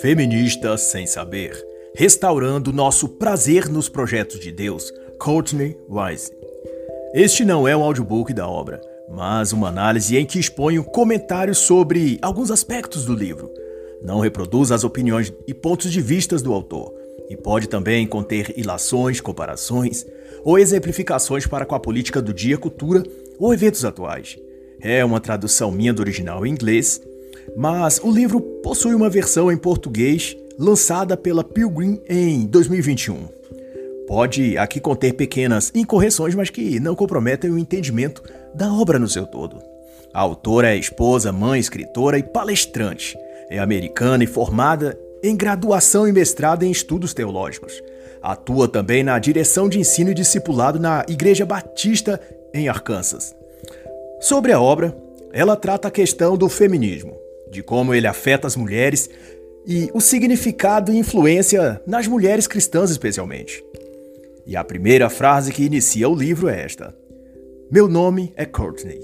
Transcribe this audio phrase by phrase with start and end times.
[0.00, 1.56] Feminista sem saber,
[1.94, 6.30] restaurando nosso prazer nos projetos de Deus, Courtney Wise.
[7.14, 12.18] Este não é um audiobook da obra, mas uma análise em que exponho comentários sobre
[12.22, 13.50] alguns aspectos do livro.
[14.02, 16.92] Não reproduz as opiniões e pontos de vistas do autor,
[17.28, 20.06] e pode também conter ilações, comparações
[20.44, 23.02] ou exemplificações para com a política do dia, cultura
[23.38, 24.38] ou eventos atuais.
[24.84, 27.00] É uma tradução minha do original em inglês
[27.56, 33.28] mas o livro possui uma versão em português lançada pela Pilgrim em 2021.
[34.06, 38.22] Pode aqui conter pequenas incorreções, mas que não comprometem o entendimento
[38.54, 39.60] da obra no seu todo.
[40.12, 43.16] A autora é esposa, mãe, escritora e palestrante.
[43.50, 47.82] É americana e formada em graduação e mestrado em estudos teológicos.
[48.22, 52.20] Atua também na direção de ensino e discipulado na Igreja Batista
[52.52, 53.34] em Arkansas.
[54.20, 54.96] Sobre a obra,
[55.32, 57.16] ela trata a questão do feminismo,
[57.50, 59.10] de como ele afeta as mulheres
[59.66, 63.64] e o significado e influência nas mulheres cristãs, especialmente.
[64.46, 66.94] E a primeira frase que inicia o livro é esta:
[67.70, 69.00] Meu nome é Courtney.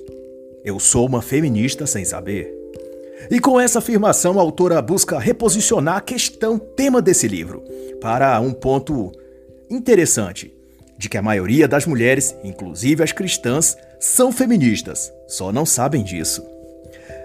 [0.65, 2.55] Eu sou uma feminista sem saber.
[3.31, 7.63] E com essa afirmação, a autora busca reposicionar a questão tema desse livro
[8.01, 9.13] para um ponto
[9.69, 10.53] interessante,
[10.99, 16.43] de que a maioria das mulheres, inclusive as cristãs, são feministas, só não sabem disso.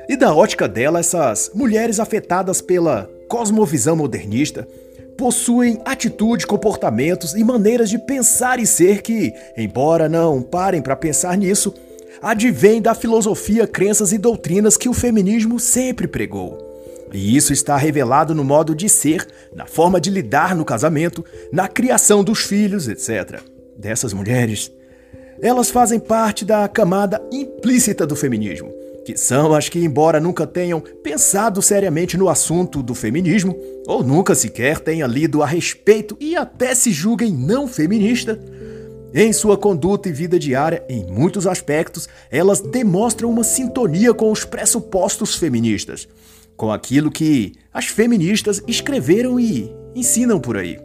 [0.09, 4.67] E da ótica dela, essas mulheres afetadas pela cosmovisão modernista
[5.17, 11.37] possuem atitude, comportamentos e maneiras de pensar e ser que, embora não parem para pensar
[11.37, 11.73] nisso,
[12.21, 16.59] advém da filosofia, crenças e doutrinas que o feminismo sempre pregou.
[17.13, 21.23] E isso está revelado no modo de ser, na forma de lidar no casamento,
[21.53, 23.39] na criação dos filhos, etc.
[23.77, 24.69] Dessas mulheres,
[25.45, 28.73] elas fazem parte da camada implícita do feminismo
[29.05, 34.33] que são as que, embora nunca tenham pensado seriamente no assunto do feminismo, ou nunca
[34.33, 38.39] sequer tenham lido a respeito e até se julguem não feminista,
[39.13, 44.43] em sua conduta e vida diária, em muitos aspectos, elas demonstram uma sintonia com os
[44.43, 46.07] pressupostos feministas,
[46.57, 50.79] com aquilo que as feministas escreveram e ensinam por aí.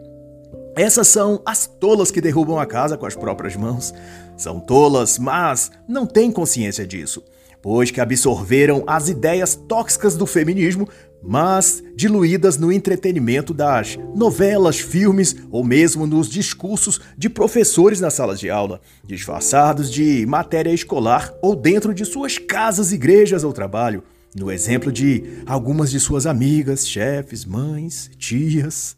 [0.75, 3.93] Essas são as tolas que derrubam a casa com as próprias mãos.
[4.37, 7.23] São tolas, mas não têm consciência disso
[7.61, 10.89] pois que absorveram as ideias tóxicas do feminismo,
[11.21, 18.39] mas diluídas no entretenimento das novelas, filmes ou mesmo nos discursos de professores nas salas
[18.39, 24.03] de aula, disfarçados de matéria escolar ou dentro de suas casas, igrejas ou trabalho,
[24.35, 28.95] no exemplo de algumas de suas amigas, chefes, mães, tias.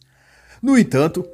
[0.61, 1.25] No entanto,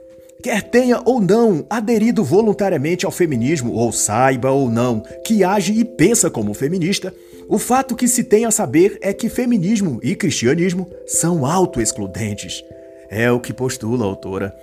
[0.41, 5.83] Quer tenha ou não aderido voluntariamente ao feminismo, ou saiba ou não que age e
[5.83, 7.13] pensa como feminista,
[7.49, 12.63] o fato que se tem a saber é que feminismo e cristianismo são autoexcludentes.
[13.09, 14.55] É o que postula a autora.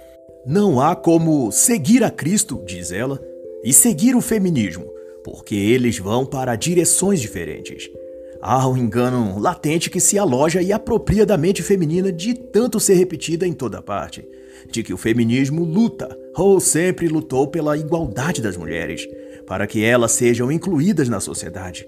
[0.47, 3.21] Não há como seguir a Cristo, diz ela,
[3.63, 4.87] e seguir o feminismo,
[5.23, 7.91] porque eles vão para direções diferentes.
[8.41, 12.95] Há um engano latente que se aloja e apropria da mente feminina de tanto ser
[12.95, 14.25] repetida em toda parte
[14.71, 19.07] de que o feminismo luta, ou sempre lutou pela igualdade das mulheres,
[19.47, 21.87] para que elas sejam incluídas na sociedade.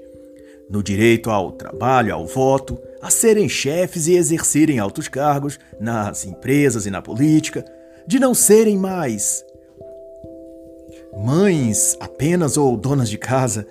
[0.71, 6.87] No direito ao trabalho, ao voto, a serem chefes e exercerem altos cargos nas empresas
[6.87, 7.65] e na política,
[8.07, 9.45] de não serem mais
[11.17, 13.67] mães apenas ou donas de casa,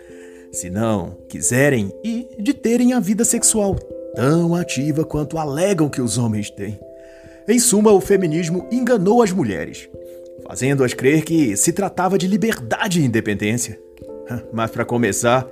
[0.52, 3.76] se não quiserem, e de terem a vida sexual
[4.16, 6.80] tão ativa quanto alegam que os homens têm.
[7.48, 9.88] Em suma, o feminismo enganou as mulheres,
[10.46, 13.80] fazendo-as crer que se tratava de liberdade e independência.
[14.52, 15.48] Mas para começar,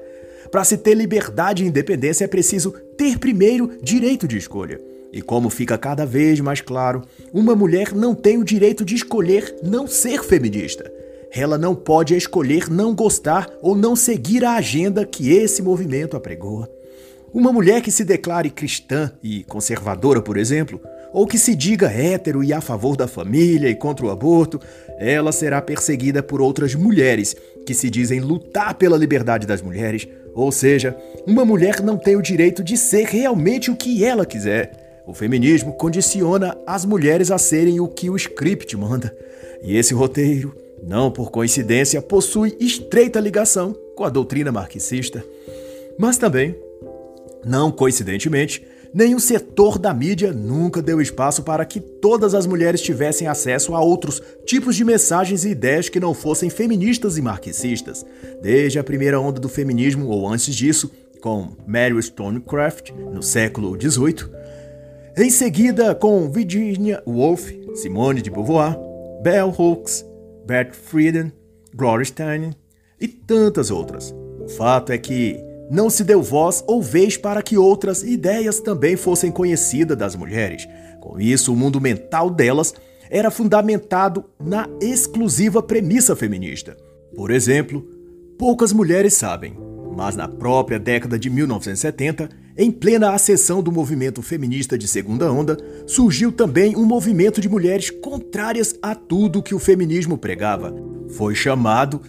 [0.52, 4.78] para se ter liberdade e independência é preciso ter primeiro direito de escolha.
[5.14, 7.02] E como fica cada vez mais claro,
[7.32, 10.92] uma mulher não tem o direito de escolher não ser feminista.
[11.32, 16.70] Ela não pode escolher não gostar ou não seguir a agenda que esse movimento apregoa.
[17.34, 20.82] Uma mulher que se declare cristã e conservadora, por exemplo,
[21.16, 24.60] ou que se diga hétero e a favor da família e contra o aborto,
[25.00, 27.34] ela será perseguida por outras mulheres
[27.66, 30.06] que se dizem lutar pela liberdade das mulheres.
[30.34, 30.94] Ou seja,
[31.26, 35.04] uma mulher não tem o direito de ser realmente o que ela quiser.
[35.08, 39.16] O feminismo condiciona as mulheres a serem o que o script manda.
[39.64, 40.54] E esse roteiro,
[40.84, 45.24] não por coincidência, possui estreita ligação com a doutrina marxista.
[45.98, 46.54] Mas também,
[47.46, 53.28] não coincidentemente, Nenhum setor da mídia nunca deu espaço para que todas as mulheres tivessem
[53.28, 58.06] acesso a outros tipos de mensagens e ideias que não fossem feministas e marxistas.
[58.42, 60.90] Desde a primeira onda do feminismo ou antes disso,
[61.20, 64.30] com Mary Wollstonecraft no século XVIII,
[65.18, 68.80] em seguida com Virginia Woolf, Simone de Beauvoir,
[69.22, 70.06] Bell Hooks,
[70.48, 71.34] Bert Friedan,
[71.76, 72.56] Gloria Steinem
[72.98, 74.16] e tantas outras.
[74.40, 75.38] O fato é que
[75.70, 80.68] não se deu voz ou vez para que outras ideias também fossem conhecidas das mulheres.
[81.02, 82.74] Com isso, o mundo mental delas
[83.10, 86.76] era fundamentado na exclusiva premissa feminista.
[87.16, 87.88] Por exemplo,
[88.38, 89.56] poucas mulheres sabem,
[89.96, 95.58] mas na própria década de 1970, em plena ascensão do movimento feminista de segunda onda,
[95.86, 100.74] surgiu também um movimento de mulheres contrárias a tudo que o feminismo pregava.
[101.10, 102.02] Foi chamado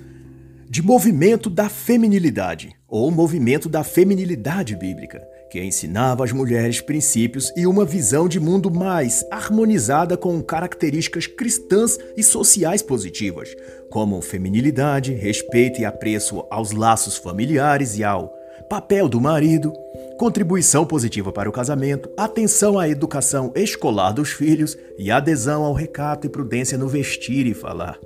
[0.69, 7.67] de movimento da feminilidade, ou movimento da feminilidade bíblica, que ensinava às mulheres princípios e
[7.67, 13.55] uma visão de mundo mais harmonizada com características cristãs e sociais positivas,
[13.91, 18.33] como feminilidade, respeito e apreço aos laços familiares e ao
[18.69, 19.73] papel do marido,
[20.19, 26.27] contribuição positiva para o casamento, atenção à educação escolar dos filhos e adesão ao recato
[26.27, 27.99] e prudência no vestir e falar.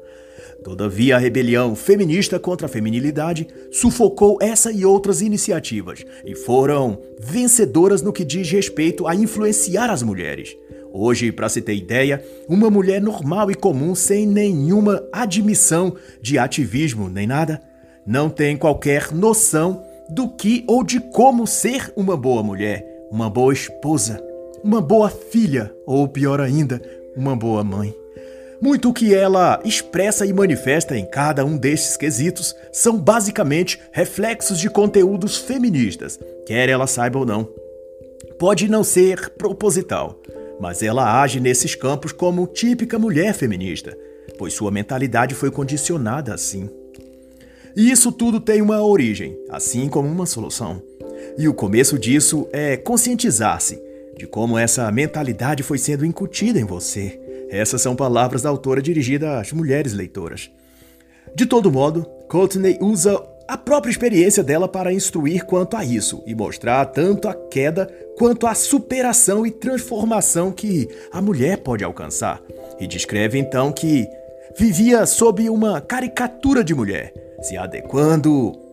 [0.62, 8.02] Todavia, a rebelião feminista contra a feminilidade sufocou essa e outras iniciativas e foram vencedoras
[8.02, 10.56] no que diz respeito a influenciar as mulheres.
[10.92, 17.08] Hoje, para se ter ideia, uma mulher normal e comum, sem nenhuma admissão de ativismo
[17.08, 17.62] nem nada,
[18.04, 23.52] não tem qualquer noção do que ou de como ser uma boa mulher, uma boa
[23.52, 24.20] esposa,
[24.62, 26.82] uma boa filha ou, pior ainda,
[27.16, 27.94] uma boa mãe.
[28.60, 34.58] Muito o que ela expressa e manifesta em cada um destes quesitos são basicamente reflexos
[34.58, 37.48] de conteúdos feministas, quer ela saiba ou não.
[38.38, 40.20] Pode não ser proposital,
[40.60, 43.96] mas ela age nesses campos como típica mulher feminista,
[44.36, 46.68] pois sua mentalidade foi condicionada assim.
[47.74, 50.82] E isso tudo tem uma origem, assim como uma solução.
[51.38, 53.80] E o começo disso é conscientizar-se
[54.18, 57.19] de como essa mentalidade foi sendo incutida em você
[57.50, 60.50] essas são palavras da autora dirigida às mulheres leitoras.
[61.34, 66.34] De todo modo, Courtney usa a própria experiência dela para instruir quanto a isso e
[66.36, 72.40] mostrar tanto a queda quanto a superação e transformação que a mulher pode alcançar.
[72.78, 74.08] E descreve então que
[74.56, 77.12] vivia sob uma caricatura de mulher,
[77.42, 78.69] se adequando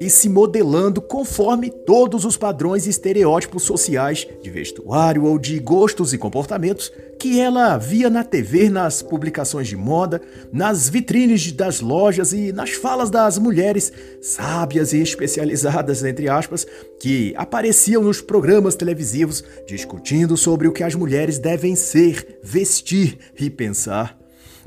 [0.00, 6.14] e se modelando conforme todos os padrões e estereótipos sociais de vestuário ou de gostos
[6.14, 12.32] e comportamentos que ela via na TV, nas publicações de moda, nas vitrines das lojas
[12.32, 13.92] e nas falas das mulheres
[14.22, 16.66] sábias e especializadas, entre aspas,
[16.98, 23.50] que apareciam nos programas televisivos discutindo sobre o que as mulheres devem ser, vestir e
[23.50, 24.18] pensar.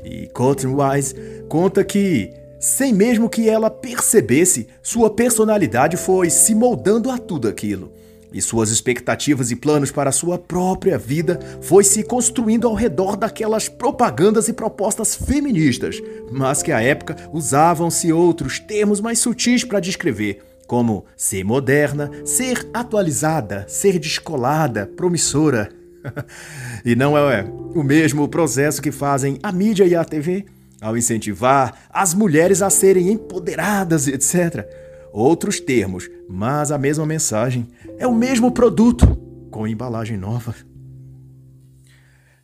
[0.03, 1.15] E Cotton Wise
[1.49, 7.91] conta que sem mesmo que ela percebesse, sua personalidade foi se moldando a tudo aquilo.
[8.31, 13.67] E suas expectativas e planos para sua própria vida foi se construindo ao redor daquelas
[13.67, 16.01] propagandas e propostas feministas,
[16.31, 22.65] mas que à época usavam-se outros termos mais sutis para descrever, como ser moderna, ser
[22.73, 25.69] atualizada, ser descolada, promissora.
[26.85, 27.43] e não é
[27.75, 30.45] o mesmo processo que fazem a mídia e a TV?
[30.83, 34.67] Ao incentivar as mulheres a serem empoderadas, etc.
[35.11, 37.67] Outros termos, mas a mesma mensagem.
[37.97, 39.17] É o mesmo produto,
[39.49, 40.53] com embalagem nova.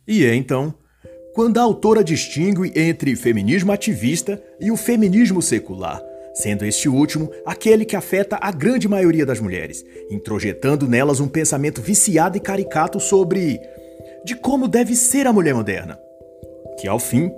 [0.08, 0.74] E é então
[1.32, 6.02] quando a autora distingue entre feminismo ativista e o feminismo secular,
[6.34, 11.80] sendo este último aquele que afeta a grande maioria das mulheres, introjetando nelas um pensamento
[11.80, 13.60] viciado e caricato sobre
[14.24, 15.98] de como deve ser a mulher moderna,
[16.78, 17.30] que ao fim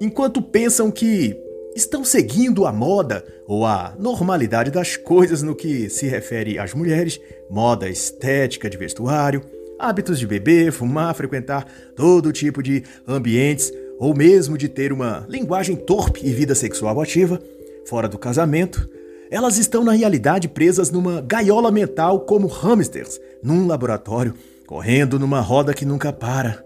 [0.00, 1.36] enquanto pensam que
[1.76, 7.20] estão seguindo a moda ou a normalidade das coisas no que se refere às mulheres,
[7.48, 9.42] moda estética de vestuário,
[9.78, 15.76] hábitos de beber, fumar, frequentar todo tipo de ambientes ou mesmo de ter uma linguagem
[15.76, 17.40] torpe e vida sexual ativa,
[17.86, 18.88] fora do casamento,
[19.30, 24.34] elas estão na realidade presas numa gaiola mental como hamsters num laboratório,
[24.66, 26.64] correndo numa roda que nunca para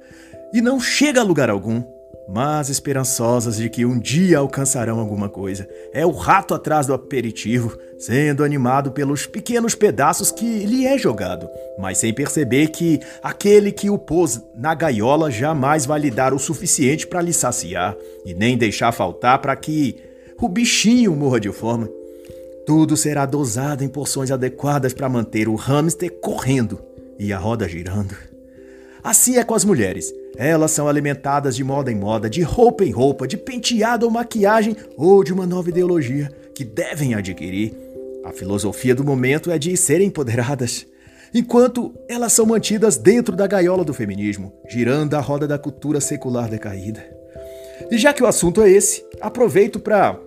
[0.52, 1.82] e não chega a lugar algum
[2.28, 5.68] mas esperançosas de que um dia alcançarão alguma coisa.
[5.92, 11.48] É o rato atrás do aperitivo, sendo animado pelos pequenos pedaços que lhe é jogado,
[11.78, 16.38] mas sem perceber que aquele que o pôs na gaiola jamais vai lhe dar o
[16.38, 19.96] suficiente para lhe saciar e nem deixar faltar para que
[20.40, 21.88] o bichinho morra de fome.
[22.66, 26.80] Tudo será dosado em porções adequadas para manter o hamster correndo
[27.18, 28.33] e a roda girando.
[29.04, 30.10] Assim é com as mulheres.
[30.34, 34.74] Elas são alimentadas de moda em moda, de roupa em roupa, de penteado ou maquiagem
[34.96, 37.74] ou de uma nova ideologia que devem adquirir.
[38.24, 40.86] A filosofia do momento é de serem empoderadas,
[41.34, 46.48] enquanto elas são mantidas dentro da gaiola do feminismo, girando a roda da cultura secular
[46.48, 47.04] decaída.
[47.90, 50.18] E já que o assunto é esse, aproveito para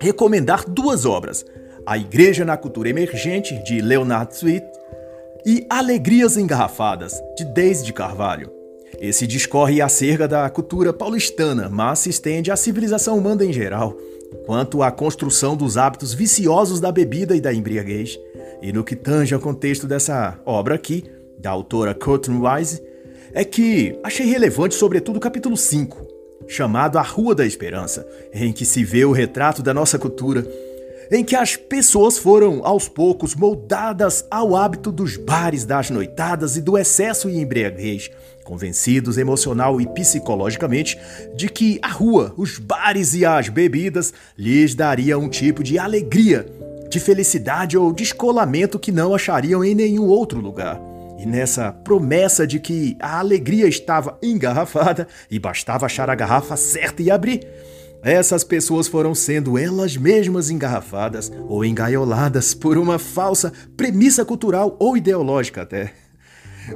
[0.00, 1.46] recomendar duas obras:
[1.86, 4.66] A Igreja na Cultura Emergente, de Leonard Sweet,
[5.44, 8.50] e Alegrias Engarrafadas, de Deise de Carvalho.
[8.98, 13.96] Esse discorre acerca da cultura paulistana, mas se estende à civilização humana em geral,
[14.44, 18.18] quanto à construção dos hábitos viciosos da bebida e da embriaguez.
[18.60, 21.04] E no que tange ao contexto dessa obra aqui,
[21.38, 22.82] da autora Courtney Wise,
[23.32, 26.06] é que achei relevante sobretudo o capítulo 5,
[26.46, 30.46] chamado A Rua da Esperança, em que se vê o retrato da nossa cultura
[31.10, 36.60] em que as pessoas foram aos poucos moldadas ao hábito dos bares, das noitadas e
[36.60, 38.10] do excesso e embriaguez,
[38.44, 40.96] convencidos emocional e psicologicamente
[41.34, 46.46] de que a rua, os bares e as bebidas lhes daria um tipo de alegria,
[46.88, 50.80] de felicidade ou descolamento que não achariam em nenhum outro lugar.
[51.18, 57.02] E nessa promessa de que a alegria estava engarrafada e bastava achar a garrafa certa
[57.02, 57.46] e abrir,
[58.02, 64.96] essas pessoas foram sendo elas mesmas engarrafadas ou engaioladas por uma falsa premissa cultural ou
[64.96, 65.92] ideológica até.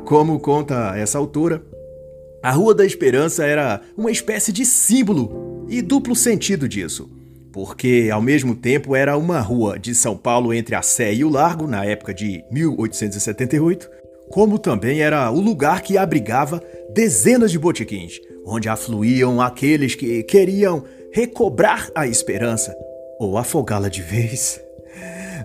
[0.04, 1.62] Como conta essa autora,
[2.42, 7.10] a Rua da Esperança era uma espécie de símbolo e duplo sentido disso.
[7.52, 11.30] Porque, ao mesmo tempo, era uma rua de São Paulo entre a Sé e o
[11.30, 13.88] Largo, na época de 1878,
[14.28, 16.60] como também era o lugar que abrigava
[16.92, 20.84] dezenas de botequins, onde afluíam aqueles que queriam
[21.14, 22.76] recobrar a esperança
[23.20, 24.60] ou afogá-la de vez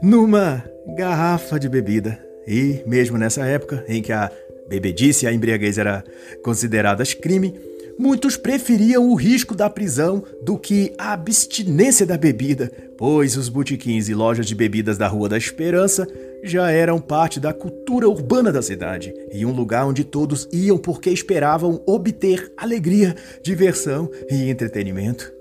[0.01, 0.65] numa
[0.97, 2.19] garrafa de bebida.
[2.47, 4.31] E mesmo nessa época em que a
[4.67, 6.03] bebedice e a embriaguez era
[6.43, 7.53] consideradas crime,
[7.99, 14.09] muitos preferiam o risco da prisão do que a abstinência da bebida, pois os botequins
[14.09, 16.07] e lojas de bebidas da Rua da Esperança
[16.43, 21.11] já eram parte da cultura urbana da cidade e um lugar onde todos iam porque
[21.11, 25.38] esperavam obter alegria, diversão e entretenimento.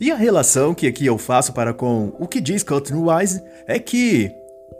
[0.00, 3.80] E a relação que aqui eu faço para com o que diz Courtney Wise é
[3.80, 4.30] que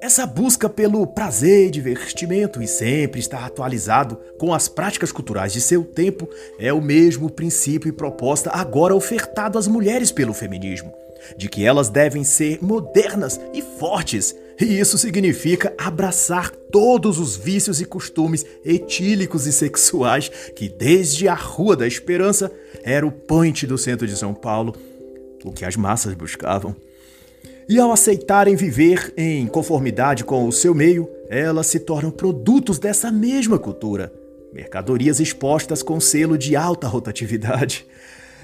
[0.01, 5.61] essa busca pelo prazer e divertimento e sempre estar atualizado com as práticas culturais de
[5.61, 10.95] seu tempo é o mesmo princípio e proposta agora ofertado às mulheres pelo feminismo,
[11.37, 17.81] de que elas devem ser modernas e fortes, e isso significa abraçar todos os vícios
[17.81, 22.53] e costumes etílicos e sexuais que desde a Rua da Esperança
[22.85, 24.77] era o point do centro de São Paulo
[25.45, 26.75] o que as massas buscavam.
[27.69, 33.13] E ao aceitarem viver em conformidade com o seu meio, elas se tornam produtos dessa
[33.13, 34.11] mesma cultura,
[34.53, 37.87] mercadorias expostas com selo de alta rotatividade.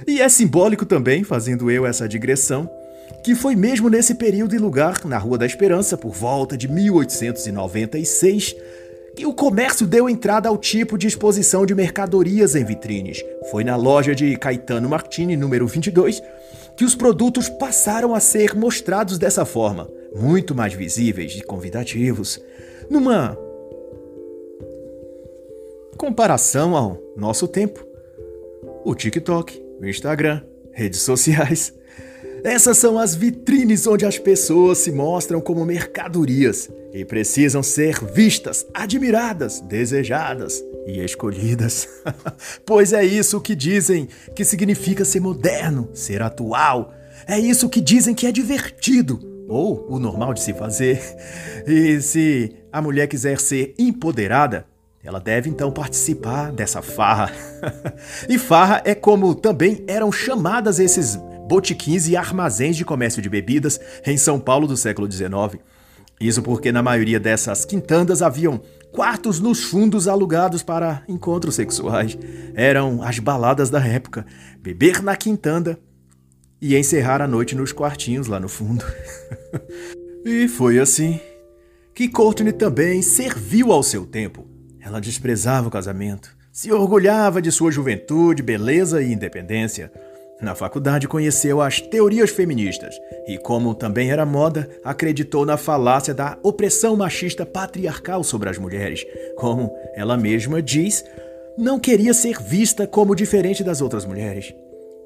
[0.07, 2.69] E é simbólico também, fazendo eu essa digressão,
[3.25, 8.55] que foi mesmo nesse período e lugar, na Rua da Esperança, por volta de 1896,
[9.17, 13.25] que o comércio deu entrada ao tipo de exposição de mercadorias em vitrines.
[13.51, 16.23] Foi na loja de Caetano Martini, número 22,
[16.77, 22.41] que os produtos passaram a ser mostrados dessa forma, muito mais visíveis e convidativos,
[22.91, 23.39] numa
[25.97, 27.87] comparação ao nosso tempo.
[28.85, 31.73] O TikTok, o Instagram, redes sociais.
[32.43, 38.67] Essas são as vitrines onde as pessoas se mostram como mercadorias e precisam ser vistas,
[38.75, 41.89] admiradas, desejadas e escolhidas.
[42.67, 46.93] pois é isso que dizem que significa ser moderno, ser atual.
[47.27, 51.01] É isso que dizem que é divertido ou o normal de se fazer.
[51.67, 54.67] E se a mulher quiser ser empoderada,
[55.03, 57.33] ela deve então participar dessa farra.
[58.29, 61.17] e farra é como também eram chamadas esses
[61.49, 65.59] botiquins e armazéns de comércio de bebidas em São Paulo do século XIX.
[66.21, 68.61] Isso porque na maioria dessas quintandas haviam
[68.95, 72.17] quartos nos fundos alugados para encontros sexuais.
[72.55, 74.25] Eram as baladas da época,
[74.61, 75.77] beber na quintanda
[76.63, 78.85] e encerrar a noite nos quartinhos lá no fundo.
[80.25, 81.19] e foi assim
[81.93, 84.47] que Courtney também serviu ao seu tempo.
[84.81, 89.91] Ela desprezava o casamento, se orgulhava de sua juventude, beleza e independência.
[90.41, 92.95] Na faculdade conheceu as teorias feministas
[93.27, 99.07] e, como também era moda, acreditou na falácia da opressão machista patriarcal sobre as mulheres.
[99.37, 101.05] Como ela mesma diz,
[101.57, 104.53] não queria ser vista como diferente das outras mulheres.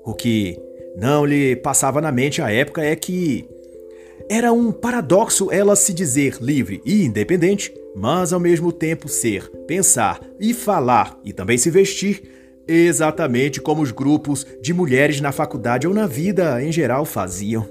[0.05, 0.59] O que
[0.97, 3.47] não lhe passava na mente à época é que
[4.29, 10.21] era um paradoxo ela se dizer livre e independente, mas ao mesmo tempo ser, pensar
[10.41, 12.38] e falar e também se vestir
[12.69, 17.67] exatamente como os grupos de mulheres na faculdade ou na vida em geral faziam.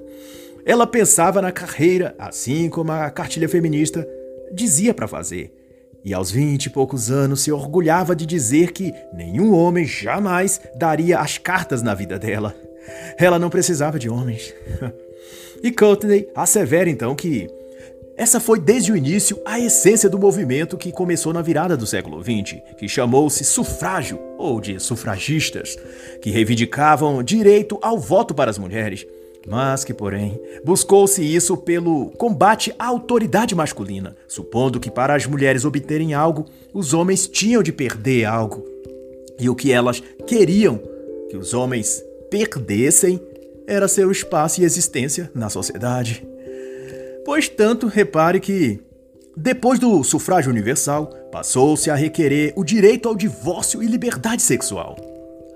[0.66, 4.06] ela pensava na carreira, assim como a cartilha feminista
[4.52, 5.54] dizia para fazer.
[6.04, 11.20] E aos vinte e poucos anos se orgulhava de dizer que nenhum homem jamais daria
[11.20, 12.56] as cartas na vida dela.
[13.18, 14.54] Ela não precisava de homens.
[15.62, 17.48] e Courtney assevera então que
[18.18, 22.20] essa foi desde o início a essência do movimento que começou na virada do século
[22.20, 25.78] XX, que chamou-se sufrágio ou de sufragistas,
[26.20, 29.06] que reivindicavam direito ao voto para as mulheres,
[29.46, 35.64] mas que, porém, buscou-se isso pelo combate à autoridade masculina, supondo que para as mulheres
[35.64, 38.66] obterem algo, os homens tinham de perder algo.
[39.40, 40.82] E o que elas queriam
[41.30, 43.22] que os homens perdessem
[43.68, 46.26] era seu espaço e existência na sociedade.
[47.28, 48.80] Pois tanto, repare que,
[49.36, 54.96] depois do sufrágio universal, passou-se a requerer o direito ao divórcio e liberdade sexual.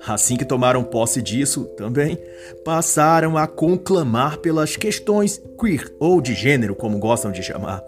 [0.06, 2.18] Assim que tomaram posse disso, também
[2.66, 7.82] passaram a conclamar pelas questões queer ou de gênero, como gostam de chamar.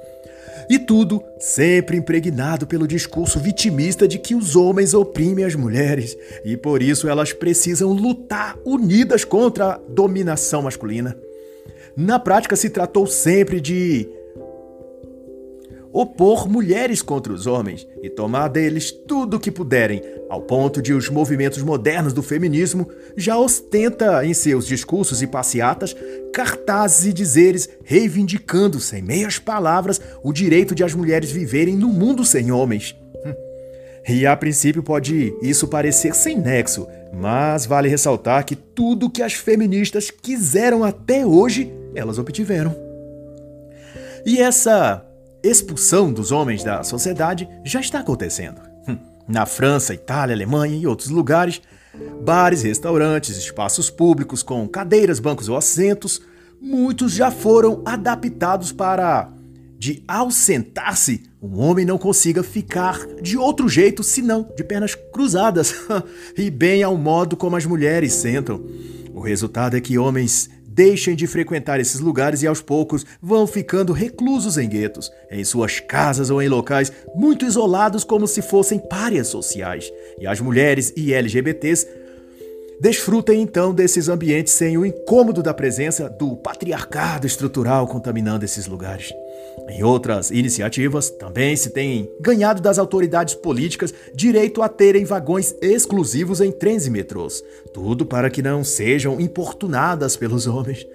[0.69, 6.55] E tudo sempre impregnado pelo discurso vitimista de que os homens oprimem as mulheres e
[6.55, 11.17] por isso elas precisam lutar unidas contra a dominação masculina.
[11.95, 14.09] Na prática, se tratou sempre de
[15.93, 20.91] opor mulheres contra os homens e tomar deles tudo o que puderem, ao ponto de
[20.91, 25.95] os movimentos modernos do feminismo já ostenta em seus discursos e passeatas
[26.33, 32.25] cartazes e dizeres reivindicando sem meias palavras o direito de as mulheres viverem no mundo
[32.25, 32.95] sem homens.
[33.23, 33.35] Hum.
[34.09, 39.33] E a princípio pode isso parecer sem nexo, mas vale ressaltar que tudo que as
[39.33, 42.75] feministas quiseram até hoje elas obtiveram.
[44.25, 45.05] E essa
[45.43, 48.61] expulsão dos homens da sociedade já está acontecendo.
[48.87, 48.97] Hum,
[49.27, 51.61] na França, Itália, Alemanha e outros lugares,
[52.23, 56.21] bares, restaurantes, espaços públicos com cadeiras, bancos ou assentos,
[56.61, 59.29] muitos já foram adaptados para
[59.77, 65.75] de ao sentar-se, um homem não consiga ficar de outro jeito senão de pernas cruzadas
[66.37, 68.65] e bem ao modo como as mulheres sentam.
[69.13, 73.93] O resultado é que homens deixem de frequentar esses lugares e aos poucos vão ficando
[73.93, 79.27] reclusos em guetos, em suas casas ou em locais muito isolados como se fossem párias
[79.27, 79.91] sociais.
[80.19, 81.87] E as mulheres e LGBTs
[82.79, 89.13] desfrutem então desses ambientes sem o incômodo da presença do patriarcado estrutural contaminando esses lugares.
[89.69, 96.41] Em outras iniciativas, também se tem ganhado das autoridades políticas direito a terem vagões exclusivos
[96.41, 100.85] em trens e metrôs, tudo para que não sejam importunadas pelos homens.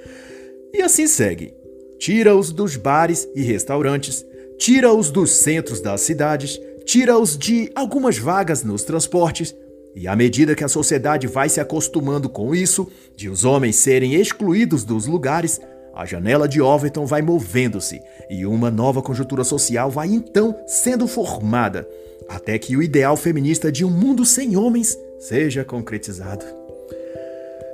[0.73, 1.55] E assim segue.
[1.99, 4.25] Tira-os dos bares e restaurantes,
[4.59, 9.55] tira-os dos centros das cidades, tira-os de algumas vagas nos transportes,
[9.94, 14.14] e à medida que a sociedade vai se acostumando com isso, de os homens serem
[14.14, 15.61] excluídos dos lugares,
[15.98, 21.88] a janela de Overton vai movendo-se e uma nova conjuntura social vai então sendo formada,
[22.28, 26.44] até que o ideal feminista de um mundo sem homens seja concretizado.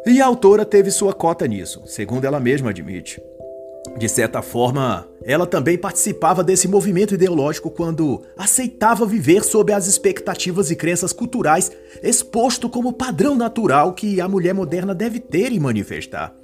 [0.06, 3.22] E a autora teve sua cota nisso, segundo ela mesma admite.
[3.98, 10.70] De certa forma, ela também participava desse movimento ideológico quando aceitava viver sob as expectativas
[10.70, 11.70] e crenças culturais
[12.02, 16.34] exposto como padrão natural que a mulher moderna deve ter e manifestar.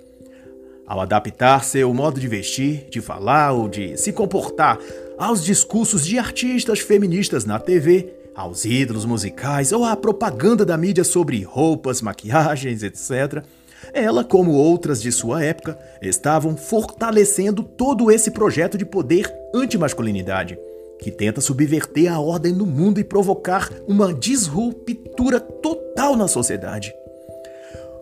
[0.91, 4.77] Ao adaptar seu modo de vestir, de falar ou de se comportar
[5.17, 11.05] aos discursos de artistas feministas na TV, aos ídolos musicais ou à propaganda da mídia
[11.05, 13.45] sobre roupas, maquiagens, etc.,
[13.93, 20.59] ela, como outras de sua época, estavam fortalecendo todo esse projeto de poder antimasculinidade,
[20.99, 26.93] que tenta subverter a ordem no mundo e provocar uma disruptura total na sociedade.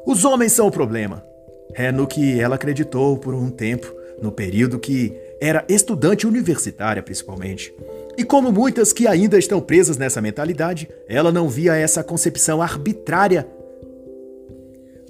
[0.06, 1.27] Os homens são o problema,
[1.74, 7.72] é no que ela acreditou por um tempo, no período que era estudante universitária, principalmente.
[8.16, 13.46] E como muitas que ainda estão presas nessa mentalidade, ela não via essa concepção arbitrária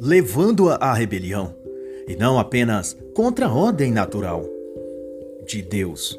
[0.01, 1.55] levando-a à rebelião,
[2.07, 4.45] e não apenas contra a ordem natural
[5.45, 6.19] de Deus,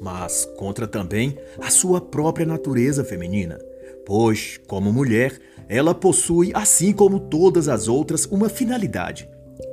[0.00, 3.58] mas contra também a sua própria natureza feminina,
[4.04, 9.28] pois, como mulher, ela possui, assim como todas as outras, uma finalidade,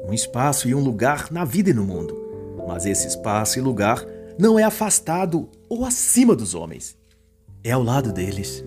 [0.08, 2.16] um espaço e um lugar na vida e no mundo.
[2.68, 4.06] Mas esse espaço e lugar
[4.38, 6.98] não é afastado ou acima dos homens,
[7.64, 8.64] é ao lado deles.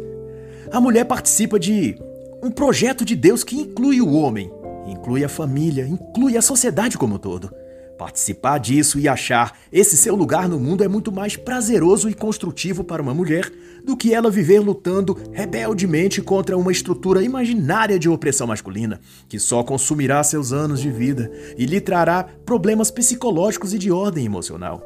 [0.70, 1.96] A mulher participa de
[2.42, 4.50] um projeto de Deus que inclui o homem,
[4.86, 7.50] inclui a família, inclui a sociedade como um todo.
[7.98, 12.82] Participar disso e achar esse seu lugar no mundo é muito mais prazeroso e construtivo
[12.82, 13.50] para uma mulher
[13.84, 19.62] do que ela viver lutando rebeldemente contra uma estrutura imaginária de opressão masculina, que só
[19.62, 24.82] consumirá seus anos de vida e lhe trará problemas psicológicos e de ordem emocional.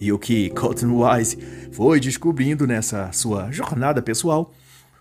[0.00, 1.38] E o que Cotton Wise
[1.72, 4.52] foi descobrindo nessa sua jornada pessoal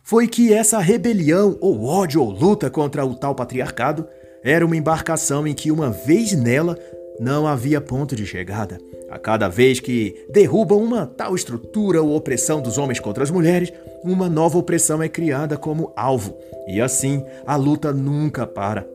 [0.03, 4.07] foi que essa rebelião ou ódio ou luta contra o tal patriarcado
[4.43, 6.77] era uma embarcação em que, uma vez nela,
[7.21, 8.79] não havia ponto de chegada.
[9.07, 13.71] A cada vez que derrubam uma tal estrutura ou opressão dos homens contra as mulheres,
[14.03, 16.35] uma nova opressão é criada como alvo.
[16.67, 18.87] E assim, a luta nunca para.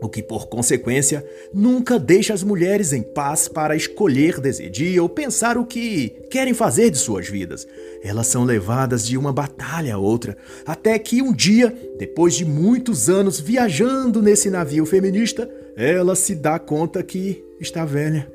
[0.00, 5.58] O que, por consequência, nunca deixa as mulheres em paz para escolher, decidir ou pensar
[5.58, 7.66] o que querem fazer de suas vidas.
[8.02, 13.10] Elas são levadas de uma batalha a outra, até que um dia, depois de muitos
[13.10, 18.30] anos viajando nesse navio feminista, ela se dá conta que está velha,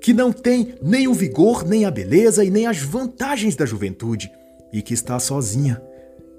[0.00, 4.30] que não tem nem o vigor, nem a beleza e nem as vantagens da juventude,
[4.72, 5.80] e que está sozinha,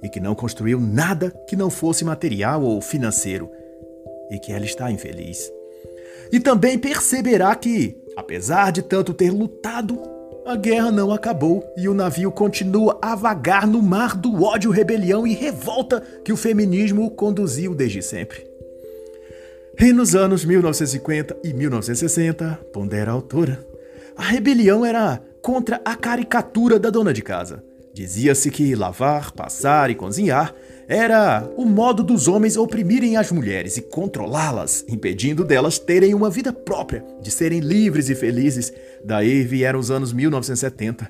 [0.04, 3.50] e que não construiu nada que não fosse material ou financeiro,
[4.30, 5.52] e que ela está infeliz.
[6.32, 10.00] E também perceberá que, apesar de tanto ter lutado,
[10.46, 15.28] a guerra não acabou e o navio continua a vagar no mar do ódio, rebelião
[15.28, 18.48] e revolta que o feminismo conduziu desde sempre.
[19.80, 23.64] E nos anos 1950 e 1960, pondera a autora,
[24.16, 27.64] a rebelião era contra a caricatura da dona de casa.
[27.94, 30.54] Dizia-se que lavar, passar e cozinhar
[30.88, 36.52] era o modo dos homens oprimirem as mulheres e controlá-las, impedindo delas terem uma vida
[36.52, 38.74] própria, de serem livres e felizes.
[39.04, 41.08] Daí vieram os anos 1970.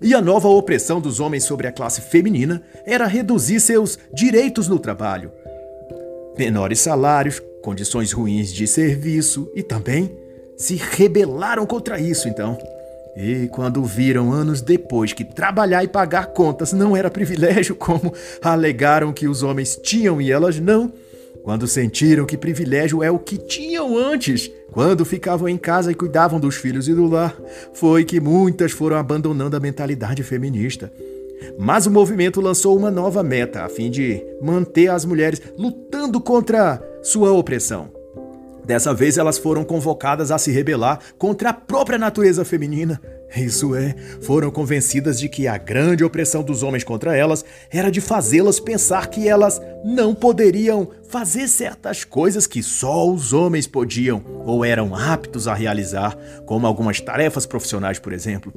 [0.00, 4.78] E a nova opressão dos homens sobre a classe feminina era reduzir seus direitos no
[4.78, 5.30] trabalho.
[6.36, 10.16] Menores salários, condições ruins de serviço e também
[10.56, 12.58] se rebelaram contra isso, então.
[13.16, 19.12] E quando viram anos depois que trabalhar e pagar contas não era privilégio, como alegaram
[19.12, 20.92] que os homens tinham e elas não,
[21.42, 26.38] quando sentiram que privilégio é o que tinham antes, quando ficavam em casa e cuidavam
[26.38, 27.34] dos filhos e do lar,
[27.72, 30.92] foi que muitas foram abandonando a mentalidade feminista.
[31.58, 36.82] Mas o movimento lançou uma nova meta a fim de manter as mulheres lutando contra
[37.02, 37.90] sua opressão.
[38.68, 43.00] Dessa vez elas foram convocadas a se rebelar contra a própria natureza feminina.
[43.34, 48.00] Isso é, foram convencidas de que a grande opressão dos homens contra elas era de
[48.00, 54.62] fazê-las pensar que elas não poderiam fazer certas coisas que só os homens podiam ou
[54.62, 58.52] eram aptos a realizar, como algumas tarefas profissionais, por exemplo.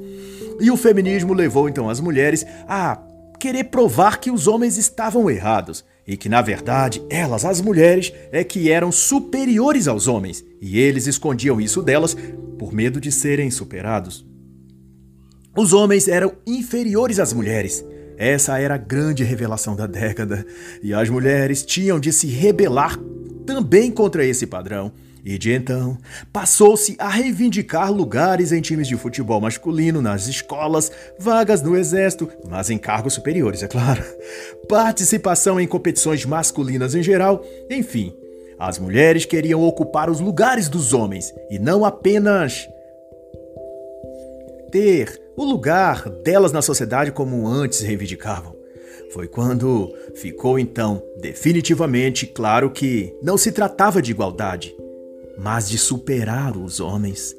[0.60, 3.00] E o feminismo levou então as mulheres a
[3.40, 8.44] querer provar que os homens estavam errados e que, na verdade, elas, as mulheres, é
[8.44, 12.16] que eram superiores aos homens, e eles escondiam isso delas
[12.58, 14.26] por medo de serem superados.
[15.56, 17.84] Os homens eram inferiores às mulheres.
[18.18, 20.46] Essa era a grande revelação da década,
[20.82, 22.98] e as mulheres tinham de se rebelar
[23.46, 24.92] também contra esse padrão.
[25.24, 25.98] E de então,
[26.34, 32.72] passou-se a reivindicar lugares em times de futebol masculino, nas escolas, vagas no exército, mas
[32.72, 34.04] em cargos superiores, é claro,
[34.68, 38.16] participação em competições masculinas em geral, enfim.
[38.58, 42.68] As mulheres queriam ocupar os lugares dos homens e não apenas
[44.72, 48.56] ter o lugar delas na sociedade como antes reivindicavam.
[49.12, 54.74] Foi quando ficou então definitivamente claro que não se tratava de igualdade,
[55.38, 57.36] mas de superar os homens.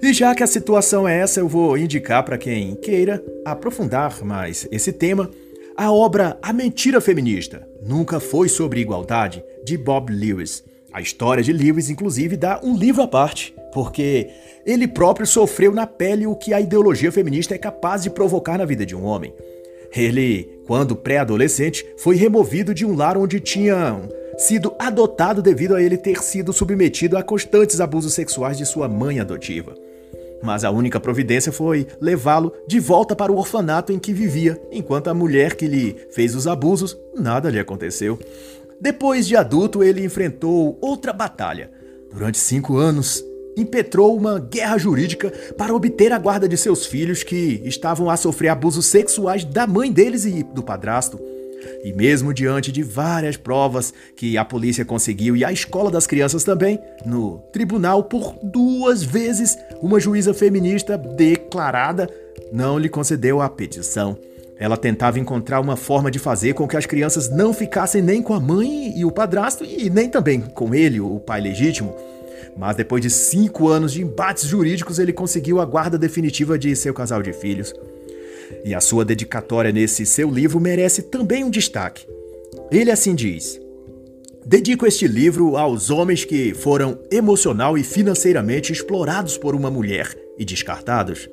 [0.00, 4.68] E já que a situação é essa, eu vou indicar para quem queira aprofundar mais
[4.70, 5.30] esse tema
[5.76, 10.64] a obra A Mentira Feminista Nunca Foi Sobre Igualdade, de Bob Lewis.
[10.92, 14.28] A história de Lewis, inclusive, dá um livro à parte, porque
[14.66, 18.64] ele próprio sofreu na pele o que a ideologia feminista é capaz de provocar na
[18.64, 19.32] vida de um homem.
[19.94, 24.02] Ele, quando pré-adolescente, foi removido de um lar onde tinha
[24.38, 29.18] sido adotado devido a ele ter sido submetido a constantes abusos sexuais de sua mãe
[29.18, 29.74] adotiva.
[30.40, 35.08] Mas a única providência foi levá-lo de volta para o orfanato em que vivia, enquanto
[35.08, 38.16] a mulher que lhe fez os abusos, nada lhe aconteceu.
[38.80, 41.70] Depois de adulto, ele enfrentou outra batalha.
[42.12, 43.24] Durante cinco anos,
[43.56, 48.48] impetrou uma guerra jurídica para obter a guarda de seus filhos que estavam a sofrer
[48.48, 51.18] abusos sexuais da mãe deles e do padrasto.
[51.84, 56.44] E mesmo diante de várias provas que a polícia conseguiu e a escola das crianças
[56.44, 62.08] também, no tribunal, por duas vezes, uma juíza feminista declarada
[62.52, 64.16] não lhe concedeu a petição.
[64.58, 68.34] Ela tentava encontrar uma forma de fazer com que as crianças não ficassem nem com
[68.34, 71.94] a mãe e o padrasto e nem também com ele, o pai legítimo.
[72.56, 76.92] mas depois de cinco anos de embates jurídicos, ele conseguiu a guarda definitiva de seu
[76.92, 77.72] casal de filhos.
[78.68, 82.06] E a sua dedicatória nesse seu livro merece também um destaque.
[82.70, 83.58] Ele assim diz:
[84.44, 90.44] Dedico este livro aos homens que foram emocional e financeiramente explorados por uma mulher e
[90.44, 91.30] descartados.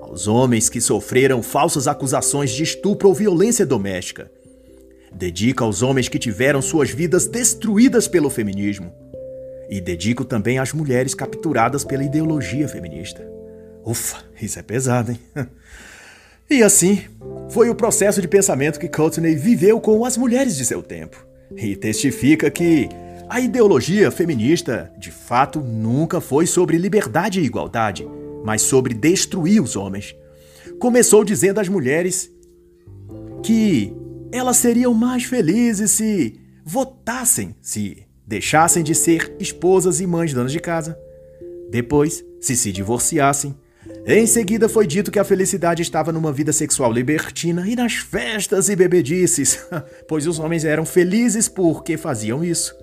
[0.00, 4.28] Aos homens que sofreram falsas acusações de estupro ou violência doméstica.
[5.12, 8.92] Dedico aos homens que tiveram suas vidas destruídas pelo feminismo
[9.68, 13.24] e dedico também às mulheres capturadas pela ideologia feminista.
[13.86, 15.20] Ufa, isso é pesado, hein?
[16.50, 17.02] E assim,
[17.50, 21.24] foi o processo de pensamento que Courtney viveu com as mulheres de seu tempo.
[21.56, 22.88] E testifica que
[23.28, 28.04] a ideologia feminista, de fato, nunca foi sobre liberdade e igualdade,
[28.44, 30.16] mas sobre destruir os homens.
[30.80, 32.28] Começou dizendo às mulheres
[33.44, 33.92] que
[34.32, 40.58] elas seriam mais felizes se votassem, se deixassem de ser esposas e mães donas de
[40.58, 40.98] casa.
[41.70, 43.54] Depois, se se divorciassem.
[44.06, 48.68] Em seguida, foi dito que a felicidade estava numa vida sexual libertina e nas festas
[48.68, 49.66] e bebedices,
[50.08, 52.74] pois os homens eram felizes porque faziam isso.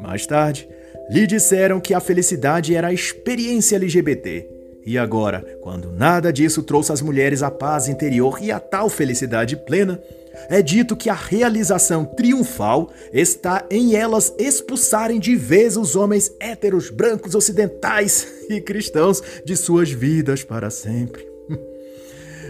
[0.00, 0.68] Mais tarde,
[1.10, 4.48] lhe disseram que a felicidade era a experiência LGBT.
[4.84, 9.56] E agora, quando nada disso trouxe às mulheres a paz interior e a tal felicidade
[9.56, 10.00] plena,
[10.48, 16.90] é dito que a realização triunfal está em elas expulsarem de vez os homens héteros,
[16.90, 21.26] brancos, ocidentais e cristãos de suas vidas para sempre.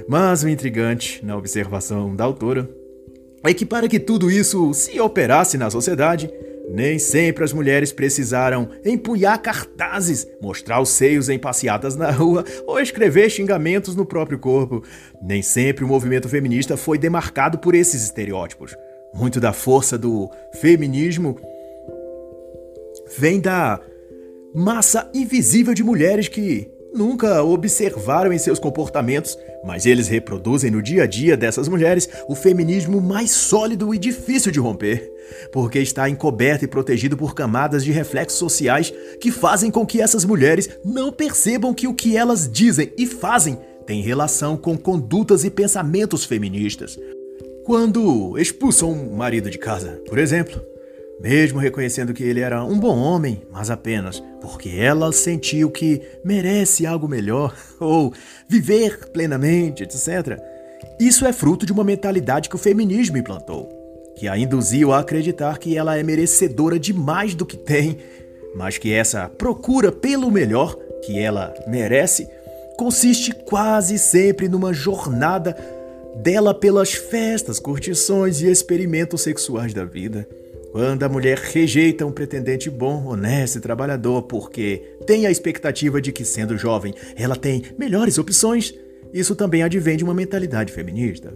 [0.09, 2.69] Mas o intrigante, na observação da autora,
[3.43, 6.31] é que para que tudo isso se operasse na sociedade,
[6.69, 12.81] nem sempre as mulheres precisaram empunhar cartazes, mostrar os seios em passeatas na rua ou
[12.81, 14.83] escrever xingamentos no próprio corpo.
[15.23, 18.77] Nem sempre o movimento feminista foi demarcado por esses estereótipos.
[19.15, 20.29] Muito da força do
[20.61, 21.39] feminismo
[23.19, 23.81] vem da
[24.55, 31.03] massa invisível de mulheres que nunca observaram em seus comportamentos, mas eles reproduzem no dia
[31.03, 35.13] a dia dessas mulheres o feminismo mais sólido e difícil de romper,
[35.53, 40.25] porque está encoberto e protegido por camadas de reflexos sociais que fazem com que essas
[40.25, 45.51] mulheres não percebam que o que elas dizem e fazem tem relação com condutas e
[45.51, 46.99] pensamentos feministas.
[47.65, 50.61] Quando expulsam um marido de casa, por exemplo,
[51.21, 56.87] mesmo reconhecendo que ele era um bom homem, mas apenas porque ela sentiu que merece
[56.87, 58.13] algo melhor ou
[58.49, 60.39] viver plenamente, etc.
[61.01, 63.69] Isso é fruto de uma mentalidade que o feminismo implantou,
[64.17, 67.99] que a induziu a acreditar que ela é merecedora de mais do que tem,
[68.55, 72.29] mas que essa procura pelo melhor que ela merece
[72.77, 75.57] consiste quase sempre numa jornada
[76.17, 80.27] dela pelas festas, curtições e experimentos sexuais da vida.
[80.77, 86.13] Quando a mulher rejeita um pretendente bom, honesto e trabalhador porque tem a expectativa de
[86.13, 88.75] que, sendo jovem, ela tem melhores opções,
[89.11, 91.33] isso também advém de uma mentalidade feminista.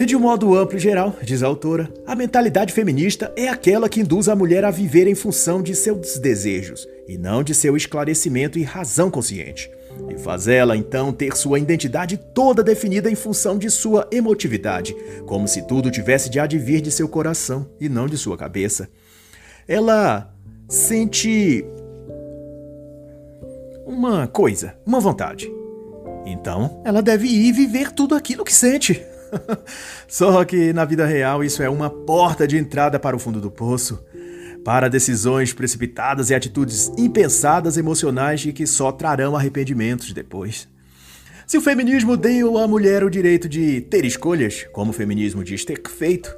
[0.00, 3.90] E de um modo amplo e geral, diz a autora, a mentalidade feminista é aquela
[3.90, 7.76] que induz a mulher a viver em função de seus desejos e não de seu
[7.76, 9.70] esclarecimento e razão consciente
[10.08, 14.94] e faz ela então ter sua identidade toda definida em função de sua emotividade,
[15.26, 18.88] como se tudo tivesse de advir de seu coração e não de sua cabeça.
[19.66, 20.32] Ela
[20.68, 21.64] sente
[23.86, 25.50] uma coisa, uma vontade.
[26.26, 29.02] Então, ela deve ir viver tudo aquilo que sente.
[30.08, 33.50] Só que na vida real isso é uma porta de entrada para o fundo do
[33.50, 34.02] poço
[34.64, 40.66] para decisões precipitadas e atitudes impensadas emocionais e que só trarão arrependimentos depois.
[41.46, 45.64] Se o feminismo deu à mulher o direito de ter escolhas, como o feminismo diz
[45.64, 46.34] ter feito,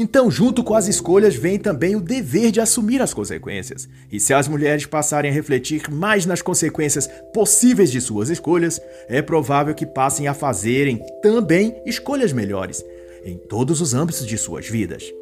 [0.00, 3.88] então, junto com as escolhas, vem também o dever de assumir as consequências.
[4.12, 9.20] E se as mulheres passarem a refletir mais nas consequências possíveis de suas escolhas, é
[9.20, 12.84] provável que passem a fazerem também escolhas melhores
[13.24, 15.12] em todos os âmbitos de suas vidas.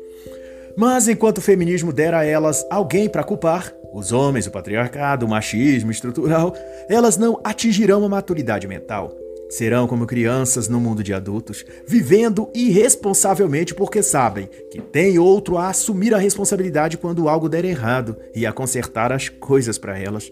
[0.77, 5.29] Mas enquanto o feminismo der a elas alguém para culpar, os homens, o patriarcado, o
[5.29, 6.55] machismo estrutural,
[6.87, 9.17] elas não atingirão a maturidade mental.
[9.49, 15.69] Serão como crianças no mundo de adultos, vivendo irresponsavelmente porque sabem que tem outro a
[15.71, 20.31] assumir a responsabilidade quando algo der errado e a consertar as coisas para elas.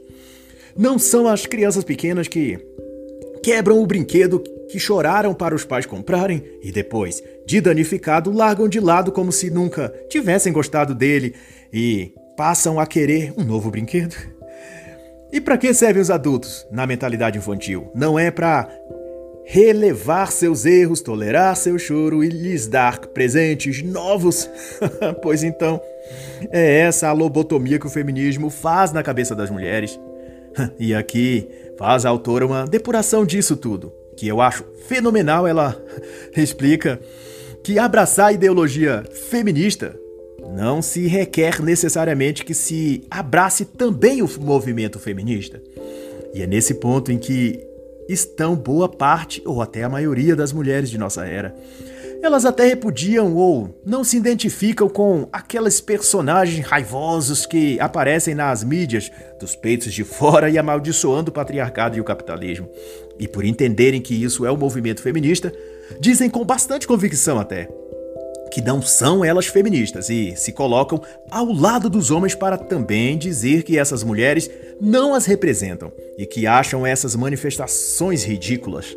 [0.76, 2.59] Não são as crianças pequenas que
[3.42, 8.81] quebram o brinquedo que choraram para os pais comprarem e depois, de danificado, largam de
[8.81, 11.35] lado como se nunca tivessem gostado dele
[11.72, 14.14] e passam a querer um novo brinquedo.
[15.33, 17.90] E para que servem os adultos na mentalidade infantil?
[17.94, 18.68] Não é para
[19.44, 24.48] relevar seus erros, tolerar seu choro e lhes dar presentes novos.
[25.22, 25.81] pois então,
[26.50, 29.98] é essa a lobotomia que o feminismo faz na cabeça das mulheres.
[30.79, 35.46] e aqui faz a autora uma depuração disso tudo, que eu acho fenomenal.
[35.46, 35.81] Ela
[36.37, 37.00] explica
[37.62, 39.98] que abraçar a ideologia feminista
[40.55, 45.61] não se requer necessariamente que se abrace também o movimento feminista.
[46.33, 47.61] E é nesse ponto em que
[48.09, 51.55] estão boa parte, ou até a maioria das mulheres de nossa era.
[52.22, 59.11] Elas até repudiam ou não se identificam com aqueles personagens raivosos que aparecem nas mídias,
[59.38, 62.68] dos peitos de fora e amaldiçoando o patriarcado e o capitalismo.
[63.18, 65.53] E por entenderem que isso é o movimento feminista,
[66.00, 67.68] dizem com bastante convicção até
[68.55, 73.64] que não são elas feministas e se colocam ao lado dos homens para também dizer
[73.64, 74.48] que essas mulheres
[74.81, 78.96] não as representam e que acham essas manifestações ridículas.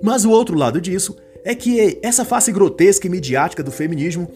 [0.00, 4.30] Mas o outro lado disso é que essa face grotesca e midiática do feminismo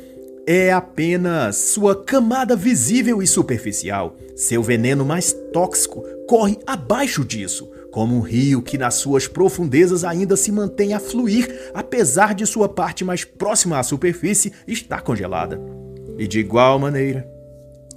[0.45, 4.17] é apenas sua camada visível e superficial.
[4.35, 10.35] Seu veneno mais tóxico corre abaixo disso, como um rio que nas suas profundezas ainda
[10.35, 15.61] se mantém a fluir, apesar de sua parte mais próxima à superfície estar congelada.
[16.19, 17.31] E de igual maneira,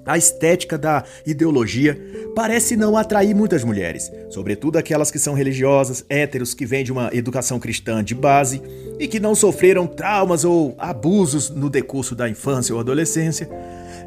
[0.05, 1.99] a estética da ideologia
[2.35, 7.09] parece não atrair muitas mulheres, sobretudo aquelas que são religiosas, héteros, que vêm de uma
[7.13, 8.61] educação cristã de base
[8.99, 13.49] e que não sofreram traumas ou abusos no decurso da infância ou adolescência.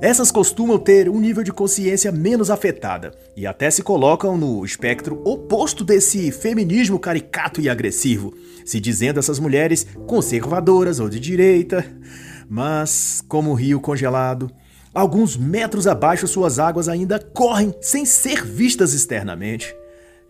[0.01, 5.21] Essas costumam ter um nível de consciência menos afetada e até se colocam no espectro
[5.25, 8.33] oposto desse feminismo caricato e agressivo,
[8.65, 11.85] se dizendo essas mulheres conservadoras ou de direita.
[12.49, 14.49] Mas, como o rio congelado,
[14.95, 19.75] alguns metros abaixo suas águas ainda correm sem ser vistas externamente.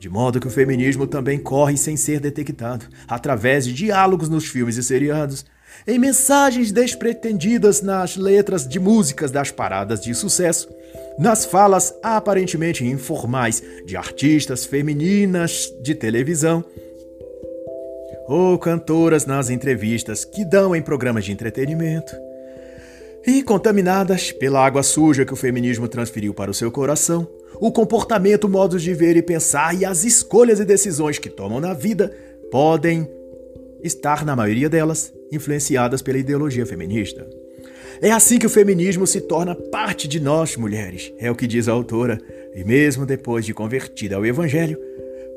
[0.00, 4.78] De modo que o feminismo também corre sem ser detectado, através de diálogos nos filmes
[4.78, 5.44] e seriados,
[5.86, 10.68] em mensagens despretendidas nas letras de músicas das paradas de sucesso,
[11.18, 16.64] nas falas aparentemente informais de artistas femininas de televisão,
[18.26, 22.14] ou cantoras nas entrevistas que dão em programas de entretenimento,
[23.26, 27.26] e contaminadas pela água suja que o feminismo transferiu para o seu coração,
[27.60, 31.74] o comportamento, modos de ver e pensar e as escolhas e decisões que tomam na
[31.74, 32.14] vida
[32.50, 33.08] podem
[33.82, 37.26] estar, na maioria delas, influenciadas pela ideologia feminista.
[38.00, 41.68] É assim que o feminismo se torna parte de nós, mulheres, é o que diz
[41.68, 42.20] a autora,
[42.54, 44.78] e mesmo depois de convertida ao evangelho,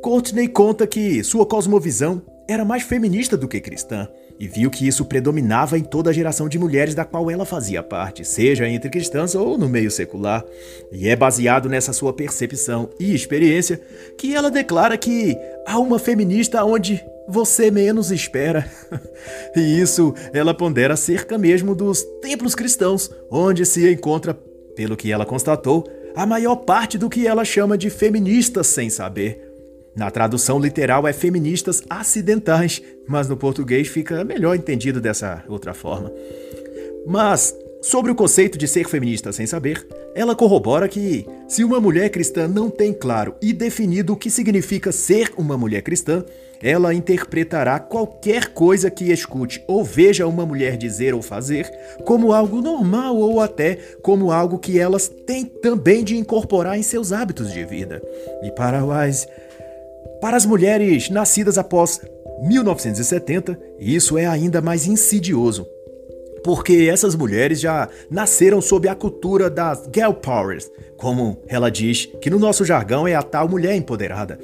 [0.02, 4.08] Courtney conta que sua cosmovisão era mais feminista do que cristã,
[4.42, 7.84] e viu que isso predominava em toda a geração de mulheres da qual ela fazia
[7.84, 10.44] parte, seja entre cristãs ou no meio secular.
[10.92, 13.80] E é baseado nessa sua percepção e experiência
[14.18, 18.68] que ela declara que há uma feminista onde você menos espera.
[19.56, 24.34] e isso ela pondera cerca mesmo dos templos cristãos, onde se encontra,
[24.76, 29.51] pelo que ela constatou, a maior parte do que ela chama de feministas sem saber.
[29.96, 36.12] Na tradução literal é feministas acidentais, mas no português fica melhor entendido dessa outra forma.
[37.06, 42.10] Mas, sobre o conceito de ser feminista sem saber, ela corrobora que, se uma mulher
[42.10, 46.24] cristã não tem claro e definido o que significa ser uma mulher cristã,
[46.64, 51.68] ela interpretará qualquer coisa que escute ou veja uma mulher dizer ou fazer
[52.06, 57.12] como algo normal ou até como algo que elas têm também de incorporar em seus
[57.12, 58.02] hábitos de vida.
[58.44, 59.28] E para Wise,
[60.22, 62.00] para as mulheres nascidas após
[62.44, 65.68] 1970, isso é ainda mais insidioso,
[66.44, 72.30] porque essas mulheres já nasceram sob a cultura das girl powers, como ela diz, que
[72.30, 74.40] no nosso jargão é a tal mulher empoderada.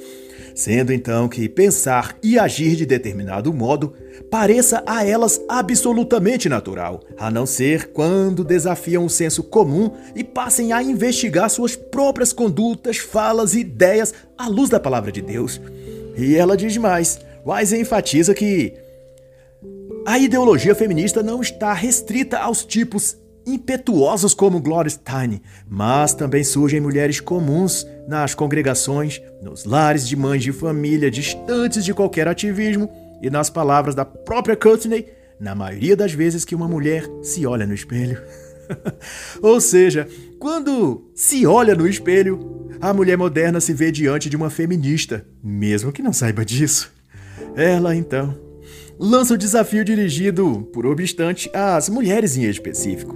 [0.58, 3.94] Sendo então que pensar e agir de determinado modo
[4.28, 10.74] pareça a elas absolutamente natural, a não ser quando desafiam o senso comum e passem
[10.74, 15.62] a investigar suas próprias condutas, falas e ideias à luz da palavra de Deus.
[16.18, 18.74] E ela diz mais: Wise enfatiza que
[20.08, 23.16] a ideologia feminista não está restrita aos tipos
[23.48, 30.44] impetuosos como Gloria Steinem, mas também surgem mulheres comuns nas congregações, nos lares de mães
[30.44, 32.90] de família distantes de qualquer ativismo
[33.22, 35.08] e nas palavras da própria Courtney,
[35.40, 38.22] na maioria das vezes que uma mulher se olha no espelho.
[39.42, 40.08] Ou seja,
[40.40, 45.94] quando se olha no espelho, a mulher moderna se vê diante de uma feminista, mesmo
[45.94, 46.92] que não saiba disso.
[47.56, 48.38] Ela, então,
[49.00, 53.16] lança o desafio dirigido, por obstante, às mulheres em específico.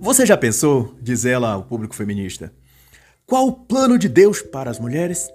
[0.00, 2.52] Você já pensou, diz ela ao público feminista,
[3.26, 5.30] qual o plano de Deus para as mulheres?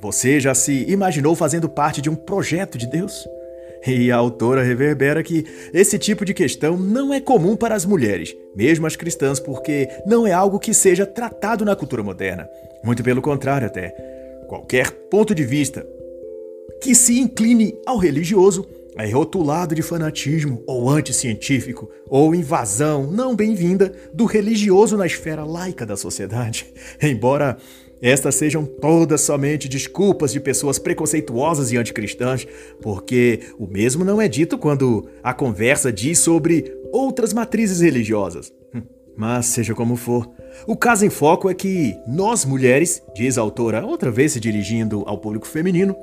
[0.00, 3.26] Você já se imaginou fazendo parte de um projeto de Deus?
[3.86, 8.36] E a autora reverbera que esse tipo de questão não é comum para as mulheres,
[8.54, 12.48] mesmo as cristãs, porque não é algo que seja tratado na cultura moderna.
[12.84, 13.90] Muito pelo contrário, até.
[14.48, 15.86] Qualquer ponto de vista
[16.80, 18.66] que se incline ao religioso
[18.96, 25.86] é rotulado de fanatismo ou anticientífico ou invasão não bem-vinda do religioso na esfera laica
[25.86, 26.66] da sociedade.
[27.00, 27.56] Embora
[28.02, 32.46] estas sejam todas somente desculpas de pessoas preconceituosas e anticristãs,
[32.80, 38.52] porque o mesmo não é dito quando a conversa diz sobre outras matrizes religiosas.
[39.16, 40.28] Mas, seja como for,
[40.66, 45.02] o caso em foco é que nós, mulheres, diz a autora, outra vez se dirigindo
[45.06, 45.96] ao público feminino,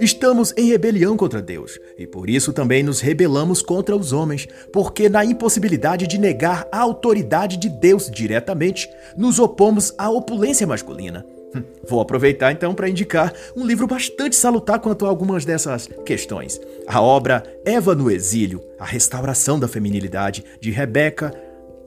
[0.00, 5.08] estamos em rebelião contra Deus e por isso também nos rebelamos contra os homens, porque
[5.08, 11.24] na impossibilidade de negar a autoridade de Deus diretamente, nos opomos à opulência masculina.
[11.54, 16.60] Hum, vou aproveitar então para indicar um livro bastante salutar quanto a algumas dessas questões.
[16.86, 21.32] A obra Eva no Exílio, A Restauração da Feminilidade, de Rebecca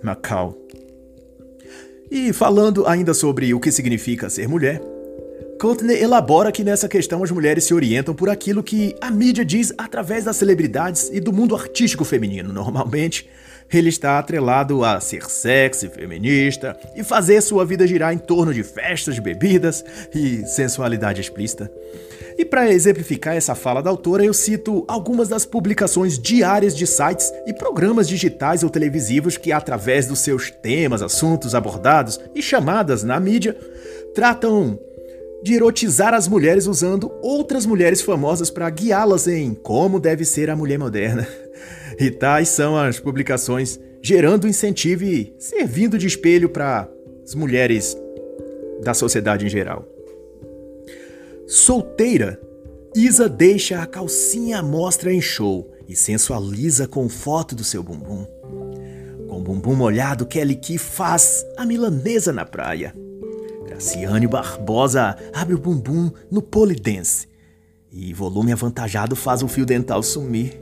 [0.03, 0.64] Macau.
[2.09, 4.81] E falando ainda sobre o que significa ser mulher,
[5.59, 9.73] Courtney elabora que nessa questão as mulheres se orientam por aquilo que a mídia diz
[9.77, 13.27] através das celebridades e do mundo artístico feminino, normalmente,
[13.73, 18.63] ele está atrelado a ser sexy, feminista e fazer sua vida girar em torno de
[18.63, 19.83] festas, bebidas
[20.13, 21.71] e sensualidade explícita.
[22.37, 27.31] E para exemplificar essa fala da autora, eu cito algumas das publicações diárias de sites
[27.47, 33.19] e programas digitais ou televisivos que, através dos seus temas, assuntos abordados e chamadas na
[33.19, 33.57] mídia,
[34.13, 34.77] tratam
[35.41, 40.55] de erotizar as mulheres usando outras mulheres famosas para guiá-las em como deve ser a
[40.55, 41.27] mulher moderna.
[41.97, 46.89] E tais são as publicações gerando incentivo e servindo de espelho para
[47.23, 47.97] as mulheres
[48.83, 49.94] da sociedade em geral.
[51.47, 52.41] Solteira,
[52.95, 58.25] Isa deixa a calcinha à mostra em show e sensualiza com foto do seu bumbum.
[59.27, 62.95] Com bumbum molhado, Kelly Key faz a milanesa na praia.
[63.67, 67.27] Graciane Barbosa abre o bumbum no polidense
[67.91, 70.59] e volume avantajado faz o fio dental sumir.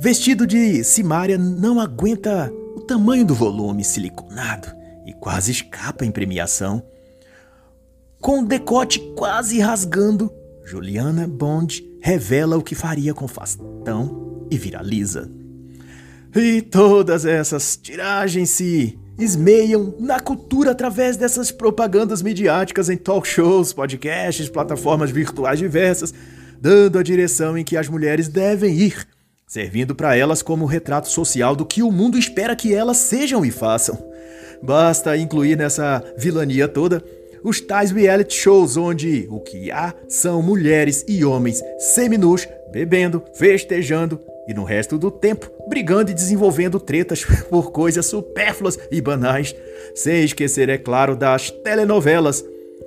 [0.00, 4.68] Vestido de Simária não aguenta o tamanho do volume siliconado
[5.06, 6.82] e quase escapa em premiação.
[8.24, 10.32] Com o decote quase rasgando,
[10.64, 15.30] Juliana Bond revela o que faria com Fastão e viraliza.
[16.34, 23.74] E todas essas tiragens se esmeiam na cultura através dessas propagandas midiáticas em talk shows,
[23.74, 26.14] podcasts, plataformas virtuais diversas,
[26.58, 29.06] dando a direção em que as mulheres devem ir
[29.46, 33.50] servindo para elas como retrato social do que o mundo espera que elas sejam e
[33.50, 34.02] façam.
[34.62, 37.04] Basta incluir nessa vilania toda
[37.44, 44.18] os tais reality shows onde o que há são mulheres e homens seminus bebendo, festejando
[44.48, 49.54] e no resto do tempo brigando e desenvolvendo tretas por coisas supérfluas e banais,
[49.94, 52.44] sem esquecer, é claro, das telenovelas,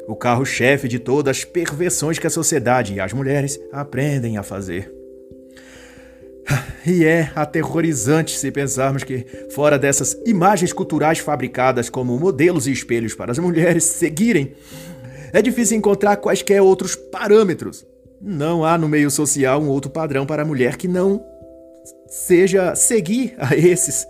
[0.07, 4.96] o carro-chefe de todas as perversões que a sociedade e as mulheres aprendem a fazer.
[6.85, 13.13] E é aterrorizante se pensarmos que, fora dessas imagens culturais fabricadas como modelos e espelhos
[13.13, 14.53] para as mulheres seguirem,
[15.33, 17.85] é difícil encontrar quaisquer outros parâmetros.
[18.21, 21.21] Não há no meio social um outro padrão para a mulher que não
[22.07, 24.07] seja seguir a esses.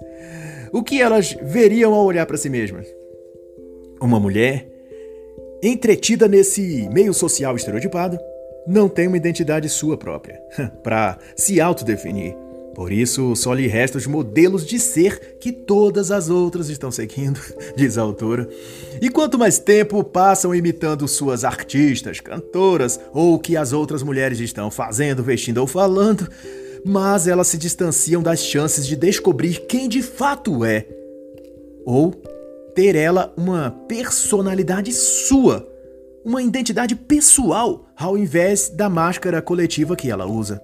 [0.71, 2.85] O que elas veriam ao olhar para si mesmas?
[3.99, 4.67] Uma mulher
[5.63, 8.19] entretida nesse meio social estereotipado
[8.68, 10.39] não tem uma identidade sua própria
[10.84, 12.36] para se autodefinir.
[12.76, 17.39] Por isso, só lhe restam os modelos de ser que todas as outras estão seguindo,
[17.76, 18.47] diz a autora.
[19.01, 24.39] E quanto mais tempo passam imitando suas artistas, cantoras ou o que as outras mulheres
[24.39, 26.30] estão fazendo, vestindo ou falando,
[26.86, 30.86] mais elas se distanciam das chances de descobrir quem de fato é.
[31.84, 32.11] Ou
[32.76, 35.68] ter ela uma personalidade sua
[36.28, 40.61] uma identidade pessoal ao invés da máscara coletiva que ela usa.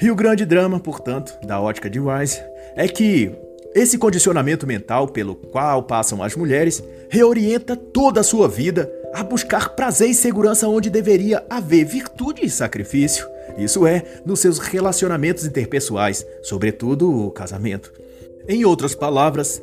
[0.00, 2.40] E o grande drama, portanto, da ótica de Wise
[2.76, 3.32] é que
[3.74, 9.70] esse condicionamento mental pelo qual passam as mulheres reorienta toda a sua vida a buscar
[9.70, 13.26] prazer e segurança onde deveria haver virtude e sacrifício.
[13.58, 17.92] Isso é, nos seus relacionamentos interpessoais, sobretudo o casamento.
[18.46, 19.60] Em outras palavras,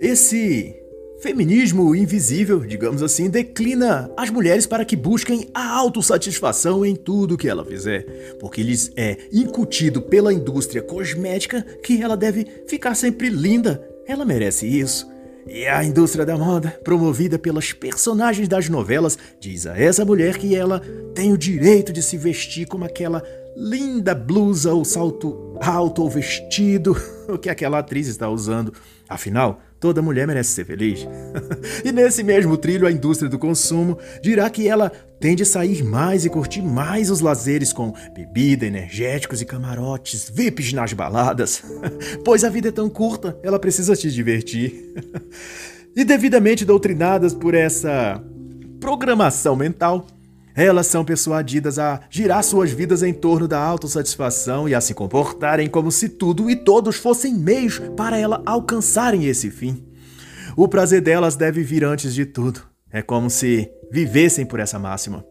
[0.00, 0.79] esse
[1.20, 7.46] Feminismo invisível, digamos assim, declina as mulheres para que busquem a autossatisfação em tudo que
[7.46, 13.86] ela fizer, porque lhes é incutido pela indústria cosmética que ela deve ficar sempre linda.
[14.06, 15.06] Ela merece isso.
[15.46, 20.54] E a indústria da moda, promovida pelas personagens das novelas, diz a essa mulher que
[20.54, 20.80] ela
[21.14, 23.22] tem o direito de se vestir como aquela
[23.54, 26.96] linda blusa ou salto alto ou vestido,
[27.28, 28.72] o que aquela atriz está usando.
[29.06, 31.08] Afinal, toda mulher merece ser feliz.
[31.82, 36.24] e nesse mesmo trilho, a indústria do consumo dirá que ela tem de sair mais
[36.24, 41.62] e curtir mais os lazeres com bebida, energéticos e camarotes, VIPs nas baladas.
[42.24, 44.94] pois a vida é tão curta, ela precisa se divertir.
[45.96, 48.22] e devidamente doutrinadas por essa
[48.78, 50.06] programação mental,
[50.54, 55.68] elas são persuadidas a girar suas vidas em torno da autossatisfação e a se comportarem
[55.68, 59.84] como se tudo e todos fossem meios para ela alcançarem esse fim.
[60.56, 62.62] O prazer delas deve vir antes de tudo.
[62.92, 65.24] É como se vivessem por essa máxima.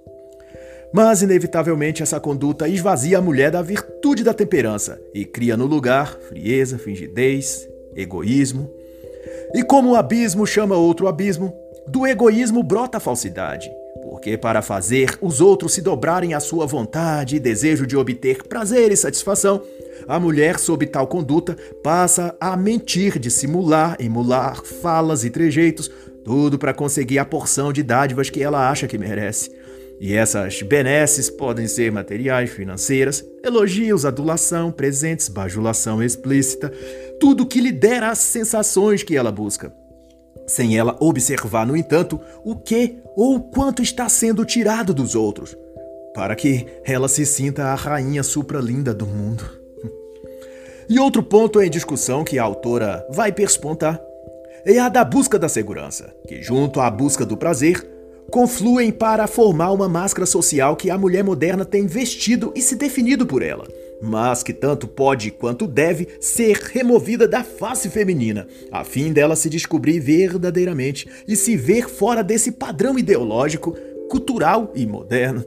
[0.92, 6.18] Mas, inevitavelmente, essa conduta esvazia a mulher da virtude da temperança e cria no lugar
[6.30, 8.70] frieza, fingidez, egoísmo.
[9.54, 11.54] E como o abismo chama outro abismo,
[11.88, 13.70] do egoísmo brota a falsidade,
[14.20, 18.92] porque para fazer os outros se dobrarem à sua vontade e desejo de obter prazer
[18.92, 19.64] e satisfação,
[20.06, 25.90] a mulher, sob tal conduta, passa a mentir, dissimular, emular falas e trejeitos,
[26.26, 29.52] tudo para conseguir a porção de dádivas que ela acha que merece.
[30.02, 36.74] E essas benesses podem ser materiais, financeiras, elogios, adulação, presentes, bajulação explícita,
[37.22, 39.72] tudo que lhe dera as sensações que ela busca
[40.50, 45.56] sem ela observar, no entanto, o que ou quanto está sendo tirado dos outros,
[46.14, 49.48] para que ela se sinta a rainha supralinda do mundo.
[50.90, 54.02] E outro ponto em discussão que a autora vai perspontar
[54.66, 57.88] é a da busca da segurança, que, junto à busca do prazer,
[58.32, 63.26] confluem para formar uma máscara social que a mulher moderna tem vestido e se definido
[63.26, 63.68] por ela
[64.02, 69.50] mas que tanto pode quanto deve ser removida da face feminina, a fim dela se
[69.50, 73.76] descobrir verdadeiramente e se ver fora desse padrão ideológico,
[74.10, 75.44] cultural e moderno.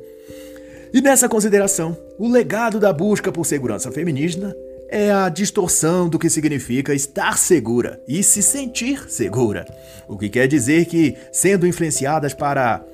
[0.92, 4.54] E nessa consideração, o legado da busca por segurança feminina
[4.90, 9.64] é a distorção do que significa estar segura e se sentir segura.
[10.06, 12.84] O que quer dizer que, sendo influenciadas para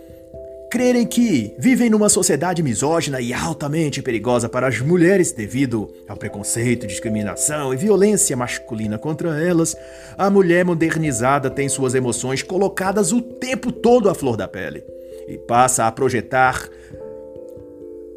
[0.71, 6.87] crerem que vivem numa sociedade misógina e altamente perigosa para as mulheres devido ao preconceito,
[6.87, 9.75] discriminação e violência masculina contra elas,
[10.17, 14.85] a mulher modernizada tem suas emoções colocadas o tempo todo à flor da pele
[15.27, 16.69] e passa a projetar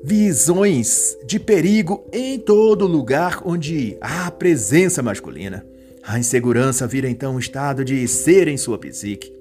[0.04, 5.66] visões de perigo em todo lugar onde há presença masculina.
[6.04, 9.32] A insegurança vira então um estado de ser em sua psique.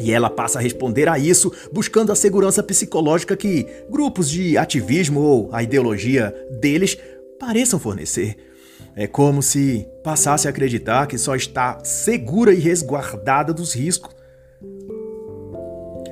[0.00, 5.20] E ela passa a responder a isso buscando a segurança psicológica que grupos de ativismo
[5.20, 6.98] ou a ideologia deles
[7.38, 8.36] pareçam fornecer.
[8.96, 14.14] É como se passasse a acreditar que só está segura e resguardada dos riscos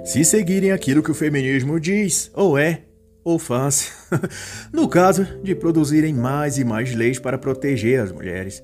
[0.04, 2.82] se seguirem aquilo que o feminismo diz, ou é,
[3.22, 3.92] ou faz.
[4.72, 8.62] no caso de produzirem mais e mais leis para proteger as mulheres.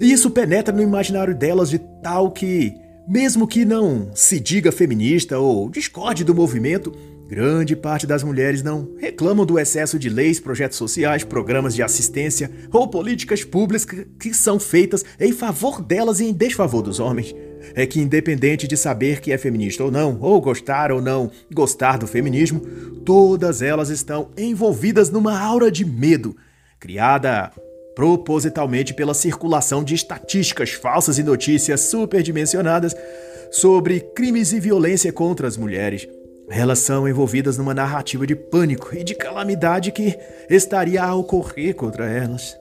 [0.00, 2.72] E isso penetra no imaginário delas de tal que
[3.06, 6.92] mesmo que não se diga feminista ou discorde do movimento,
[7.28, 12.50] grande parte das mulheres não reclamam do excesso de leis, projetos sociais, programas de assistência
[12.72, 13.84] ou políticas públicas
[14.18, 17.34] que são feitas em favor delas e em desfavor dos homens.
[17.74, 21.98] É que, independente de saber que é feminista ou não, ou gostar ou não gostar
[21.98, 22.60] do feminismo,
[23.04, 26.36] todas elas estão envolvidas numa aura de medo,
[26.78, 27.50] criada
[27.94, 32.94] propositalmente pela circulação de estatísticas falsas e notícias superdimensionadas
[33.50, 36.08] sobre crimes e violência contra as mulheres.
[36.48, 40.18] Elas são envolvidas numa narrativa de pânico e de calamidade que
[40.50, 42.56] estaria a ocorrer contra elas.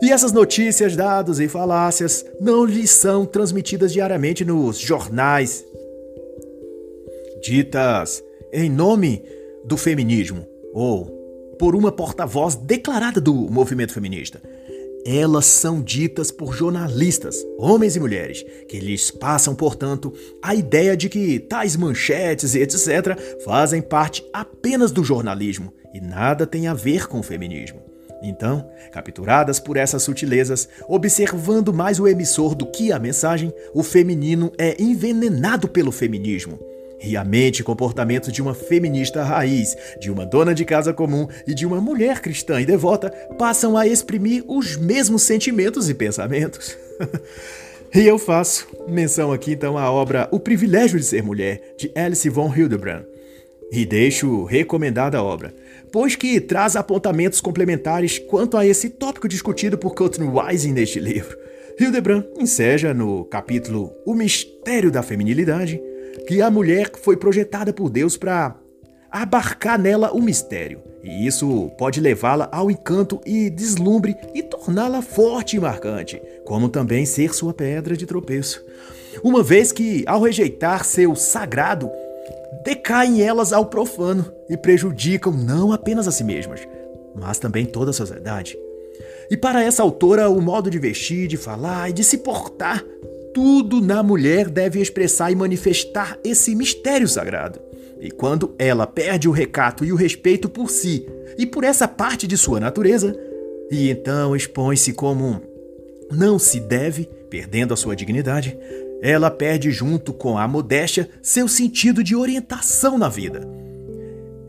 [0.00, 5.64] E essas notícias, dados e falácias não lhes são transmitidas diariamente nos jornais,
[7.42, 9.22] ditas em nome
[9.64, 11.21] do feminismo ou
[11.62, 14.42] por uma porta-voz declarada do movimento feminista.
[15.06, 21.08] Elas são ditas por jornalistas, homens e mulheres, que lhes passam, portanto, a ideia de
[21.08, 23.16] que tais manchetes e etc.
[23.44, 27.80] fazem parte apenas do jornalismo e nada tem a ver com o feminismo.
[28.24, 34.50] Então, capturadas por essas sutilezas, observando mais o emissor do que a mensagem, o feminino
[34.58, 36.71] é envenenado pelo feminismo
[37.02, 41.26] e a mente e comportamento de uma feminista raiz, de uma dona de casa comum
[41.46, 46.76] e de uma mulher cristã e devota passam a exprimir os mesmos sentimentos e pensamentos.
[47.94, 52.28] e eu faço menção aqui então à obra O Privilégio de Ser Mulher, de Alice
[52.28, 53.04] von Hildebrand.
[53.70, 55.54] E deixo recomendada a obra,
[55.90, 61.38] pois que traz apontamentos complementares quanto a esse tópico discutido por Courtney Wise neste livro.
[61.80, 65.80] Hildebrand enseja no capítulo O Mistério da Feminilidade
[66.32, 68.56] que a mulher foi projetada por Deus para
[69.10, 75.56] abarcar nela o mistério, e isso pode levá-la ao encanto e deslumbre e torná-la forte
[75.56, 78.64] e marcante, como também ser sua pedra de tropeço.
[79.22, 81.90] Uma vez que, ao rejeitar seu sagrado,
[82.64, 86.66] decaem elas ao profano e prejudicam não apenas a si mesmas,
[87.14, 88.56] mas também toda a sociedade.
[89.30, 92.82] E para essa autora, o modo de vestir, de falar e de se portar,
[93.34, 97.60] tudo na mulher deve expressar e manifestar esse mistério sagrado.
[98.00, 101.06] E quando ela perde o recato e o respeito por si
[101.38, 103.16] e por essa parte de sua natureza,
[103.70, 105.40] e então expõe-se como
[106.10, 108.58] não se deve, perdendo a sua dignidade,
[109.02, 113.48] ela perde junto com a modéstia seu sentido de orientação na vida.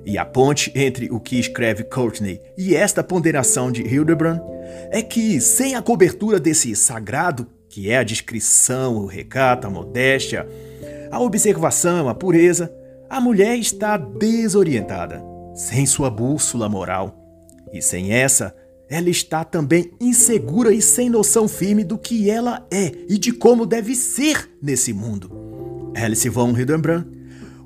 [0.05, 4.39] E a ponte entre o que escreve Courtney e esta ponderação de Hildebrand
[4.91, 10.47] é que, sem a cobertura desse sagrado, que é a discrição, o recato, a modéstia,
[11.09, 12.71] a observação, a pureza,
[13.09, 15.23] a mulher está desorientada,
[15.55, 17.17] sem sua bússola moral.
[17.73, 18.55] E sem essa,
[18.87, 23.65] ela está também insegura e sem noção firme do que ela é e de como
[23.65, 25.91] deve ser nesse mundo.
[25.95, 27.07] Alice von Hildenbrand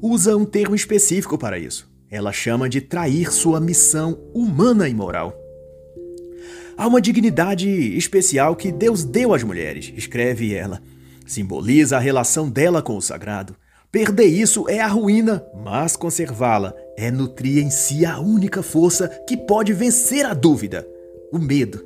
[0.02, 1.92] usa um termo específico para isso.
[2.10, 5.47] Ela chama de trair sua missão humana e moral.
[6.78, 7.68] Há uma dignidade
[7.98, 10.82] especial que Deus deu às mulheres, escreve ela.
[11.26, 13.56] Simboliza a relação dela com o sagrado
[13.92, 19.38] Perder isso é a ruína, mas conservá-la é nutrir em si a única força que
[19.38, 20.86] pode vencer a dúvida,
[21.32, 21.84] o medo,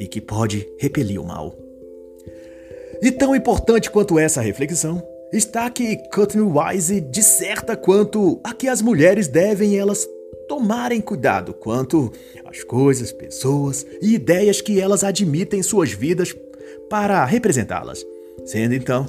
[0.00, 1.56] e que pode repelir o mal.
[3.00, 5.00] E tão importante quanto essa reflexão
[5.32, 10.06] está que Courtney Wise disserta quanto a que as mulheres devem elas
[10.48, 12.10] tomarem cuidado quanto
[12.44, 16.34] às coisas, pessoas e ideias que elas admitem em suas vidas
[16.88, 18.04] para representá-las,
[18.44, 19.06] sendo então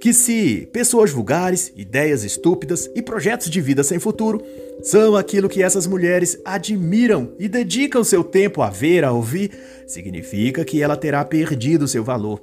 [0.00, 4.42] que se pessoas vulgares, ideias estúpidas e projetos de vida sem futuro
[4.82, 9.50] são aquilo que essas mulheres admiram e dedicam seu tempo a ver, a ouvir,
[9.86, 12.42] significa que ela terá perdido seu valor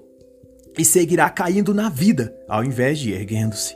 [0.77, 3.75] e seguirá caindo na vida ao invés de erguendo-se.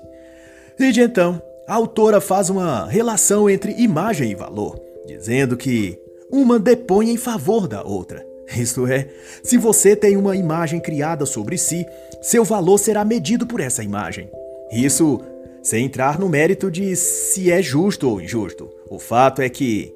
[0.80, 6.00] E de então, a autora faz uma relação entre imagem e valor, dizendo que
[6.32, 8.26] uma depõe em favor da outra.
[8.58, 9.10] Isto é,
[9.44, 11.86] se você tem uma imagem criada sobre si,
[12.22, 14.30] seu valor será medido por essa imagem.
[14.72, 15.20] Isso
[15.62, 18.70] sem entrar no mérito de se é justo ou injusto.
[18.90, 19.94] O fato é que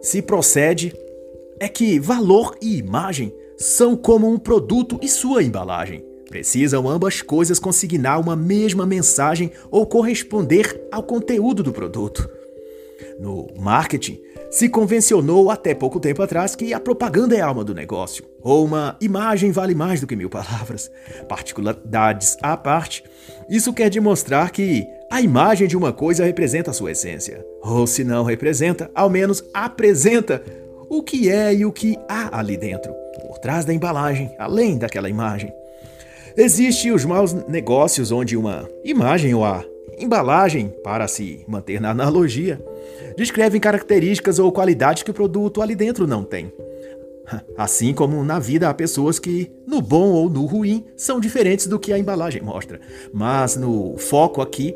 [0.00, 0.92] se procede
[1.60, 6.04] é que valor e imagem são como um produto e sua embalagem.
[6.28, 12.28] Precisam ambas coisas consignar uma mesma mensagem ou corresponder ao conteúdo do produto.
[13.18, 14.18] No marketing,
[14.50, 18.64] se convencionou até pouco tempo atrás que a propaganda é a alma do negócio, ou
[18.64, 20.90] uma imagem vale mais do que mil palavras.
[21.28, 23.04] Particularidades à parte,
[23.48, 28.02] isso quer demonstrar que a imagem de uma coisa representa a sua essência, ou se
[28.02, 30.42] não representa, ao menos apresenta
[30.88, 32.92] o que é e o que há ali dentro,
[33.26, 35.52] por trás da embalagem, além daquela imagem.
[36.36, 39.64] Existem os maus negócios onde uma imagem ou a
[39.98, 42.62] embalagem, para se manter na analogia,
[43.16, 46.52] descrevem características ou qualidades que o produto ali dentro não tem.
[47.56, 51.78] Assim como na vida há pessoas que, no bom ou no ruim, são diferentes do
[51.78, 52.80] que a embalagem mostra.
[53.14, 54.74] Mas no foco aqui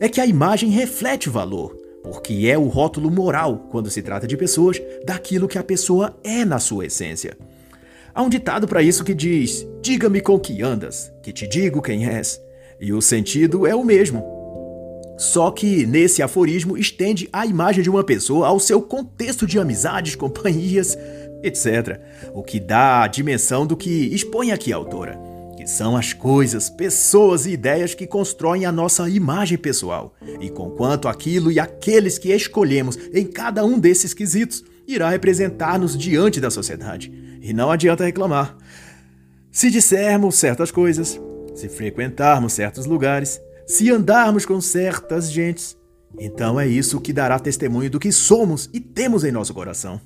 [0.00, 4.26] é que a imagem reflete o valor, porque é o rótulo moral, quando se trata
[4.26, 7.38] de pessoas, daquilo que a pessoa é na sua essência.
[8.16, 12.06] Há um ditado para isso que diz: Diga-me com que andas, que te digo quem
[12.06, 12.40] és.
[12.80, 14.24] E o sentido é o mesmo.
[15.18, 20.14] Só que nesse aforismo estende a imagem de uma pessoa ao seu contexto de amizades,
[20.16, 20.96] companhias,
[21.42, 22.00] etc.
[22.32, 25.20] O que dá a dimensão do que expõe aqui a autora,
[25.54, 30.14] que são as coisas, pessoas e ideias que constroem a nossa imagem pessoal.
[30.40, 36.40] E conquanto aquilo e aqueles que escolhemos em cada um desses quesitos irá representar-nos diante
[36.40, 37.25] da sociedade.
[37.46, 38.56] E não adianta reclamar.
[39.52, 41.20] Se dissermos certas coisas,
[41.54, 45.76] se frequentarmos certos lugares, se andarmos com certas gentes,
[46.18, 50.00] então é isso que dará testemunho do que somos e temos em nosso coração.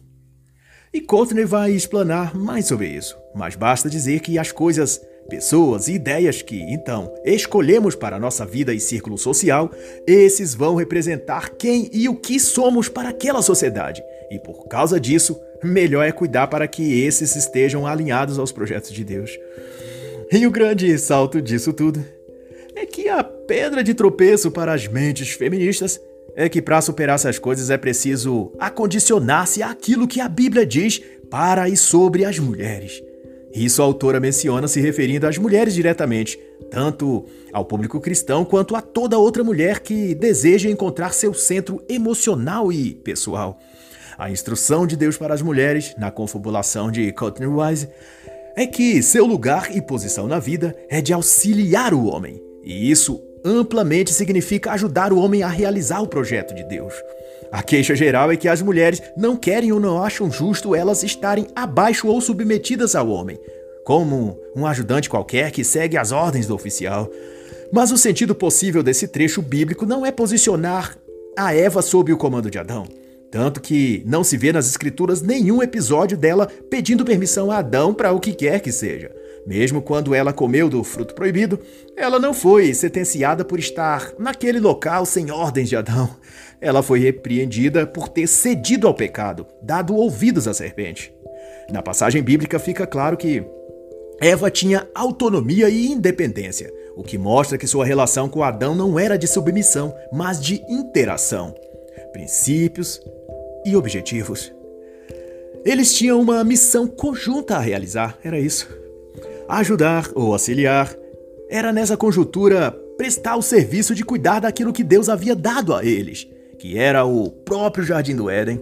[0.92, 5.94] E Courtney vai explanar mais sobre isso, mas basta dizer que as coisas, pessoas e
[5.94, 9.70] ideias que, então, escolhemos para nossa vida e círculo social,
[10.06, 14.02] esses vão representar quem e o que somos para aquela sociedade.
[14.30, 19.04] E por causa disso, melhor é cuidar para que esses estejam alinhados aos projetos de
[19.04, 19.38] Deus.
[20.32, 22.04] E o grande salto disso tudo
[22.74, 26.00] é que a pedra de tropeço para as mentes feministas
[26.36, 31.68] é que para superar essas coisas é preciso acondicionar-se àquilo que a Bíblia diz para
[31.68, 33.02] e sobre as mulheres.
[33.52, 36.38] Isso a autora menciona se referindo às mulheres diretamente,
[36.70, 42.72] tanto ao público cristão quanto a toda outra mulher que deseja encontrar seu centro emocional
[42.72, 43.58] e pessoal.
[44.20, 47.88] A instrução de Deus para as mulheres, na confabulação de Courtney Wise,
[48.54, 53.18] é que seu lugar e posição na vida é de auxiliar o homem, e isso
[53.42, 56.92] amplamente significa ajudar o homem a realizar o projeto de Deus.
[57.50, 61.46] A queixa geral é que as mulheres não querem ou não acham justo elas estarem
[61.56, 63.40] abaixo ou submetidas ao homem,
[63.86, 67.08] como um ajudante qualquer que segue as ordens do oficial.
[67.72, 70.94] Mas o sentido possível desse trecho bíblico não é posicionar
[71.38, 72.99] a Eva sob o comando de Adão.
[73.30, 78.12] Tanto que não se vê nas escrituras nenhum episódio dela pedindo permissão a Adão para
[78.12, 79.10] o que quer que seja.
[79.46, 81.58] Mesmo quando ela comeu do fruto proibido,
[81.96, 86.10] ela não foi sentenciada por estar naquele local sem ordens de Adão.
[86.60, 91.12] Ela foi repreendida por ter cedido ao pecado, dado ouvidos à serpente.
[91.70, 93.42] Na passagem bíblica fica claro que
[94.20, 99.16] Eva tinha autonomia e independência, o que mostra que sua relação com Adão não era
[99.16, 101.54] de submissão, mas de interação.
[102.12, 103.00] Princípios,
[103.64, 104.52] e objetivos.
[105.64, 108.68] Eles tinham uma missão conjunta a realizar, era isso.
[109.48, 110.94] Ajudar ou auxiliar
[111.48, 116.26] era nessa conjuntura prestar o serviço de cuidar daquilo que Deus havia dado a eles,
[116.58, 118.60] que era o próprio jardim do Éden.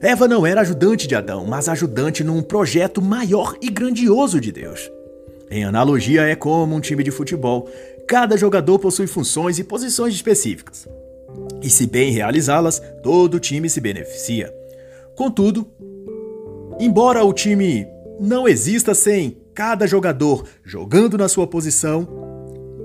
[0.00, 4.90] Eva não era ajudante de Adão, mas ajudante num projeto maior e grandioso de Deus.
[5.50, 7.68] Em analogia, é como um time de futebol.
[8.06, 10.88] Cada jogador possui funções e posições específicas
[11.62, 14.52] e, se bem realizá-las, todo o time se beneficia.
[15.16, 15.66] Contudo,
[16.78, 17.86] embora o time
[18.18, 22.08] não exista sem cada jogador jogando na sua posição,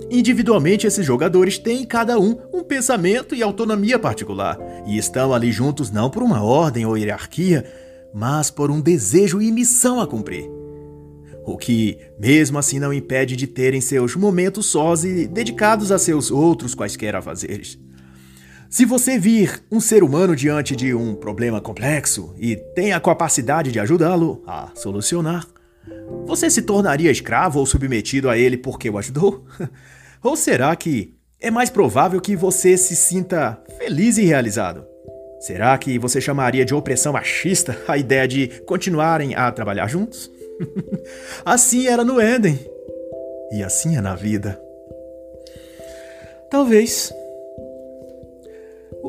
[0.10, 5.92] individualmente esses jogadores têm cada um um pensamento e autonomia particular e estão ali juntos
[5.92, 7.66] não por uma ordem ou hierarquia,
[8.14, 10.50] mas por um desejo e missão a cumprir.
[11.46, 16.32] O que, mesmo assim, não impede de terem seus momentos sós e dedicados a seus
[16.32, 17.78] outros quaisquer afazeres.
[18.70, 23.72] Se você vir um ser humano diante de um problema complexo e tem a capacidade
[23.72, 25.46] de ajudá-lo a solucionar,
[26.26, 29.46] você se tornaria escravo ou submetido a ele porque o ajudou?
[30.22, 34.86] ou será que é mais provável que você se sinta feliz e realizado?
[35.40, 40.32] Será que você chamaria de opressão machista a ideia de continuarem a trabalhar juntos?
[41.46, 42.60] assim era no Éden.
[43.52, 44.60] E assim é na vida.
[46.50, 47.14] Talvez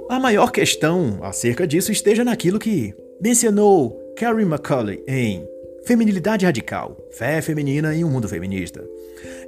[0.09, 5.47] a maior questão acerca disso esteja naquilo que mencionou Carrie McCauley em
[5.85, 8.85] Feminilidade Radical, Fé Feminina em um Mundo Feminista,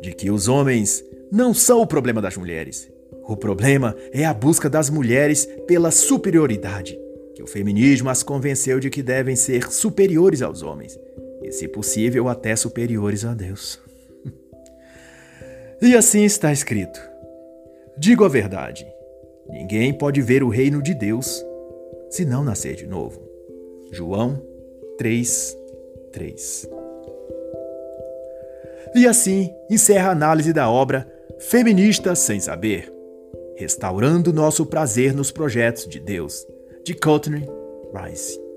[0.00, 2.90] de que os homens não são o problema das mulheres.
[3.24, 6.98] O problema é a busca das mulheres pela superioridade,
[7.34, 10.98] que o feminismo as convenceu de que devem ser superiores aos homens,
[11.42, 13.78] e, se possível, até superiores a Deus.
[15.82, 17.00] e assim está escrito:
[17.98, 18.86] Digo a verdade
[19.48, 21.44] Ninguém pode ver o reino de Deus
[22.10, 23.20] se não nascer de novo.
[23.90, 24.42] João
[24.98, 25.56] 3,
[26.12, 26.68] 3.
[28.94, 31.06] E assim encerra a análise da obra
[31.38, 32.92] Feminista Sem Saber
[33.56, 36.46] Restaurando Nosso Prazer nos Projetos de Deus,
[36.84, 37.44] de Courtney
[37.92, 38.47] Rice.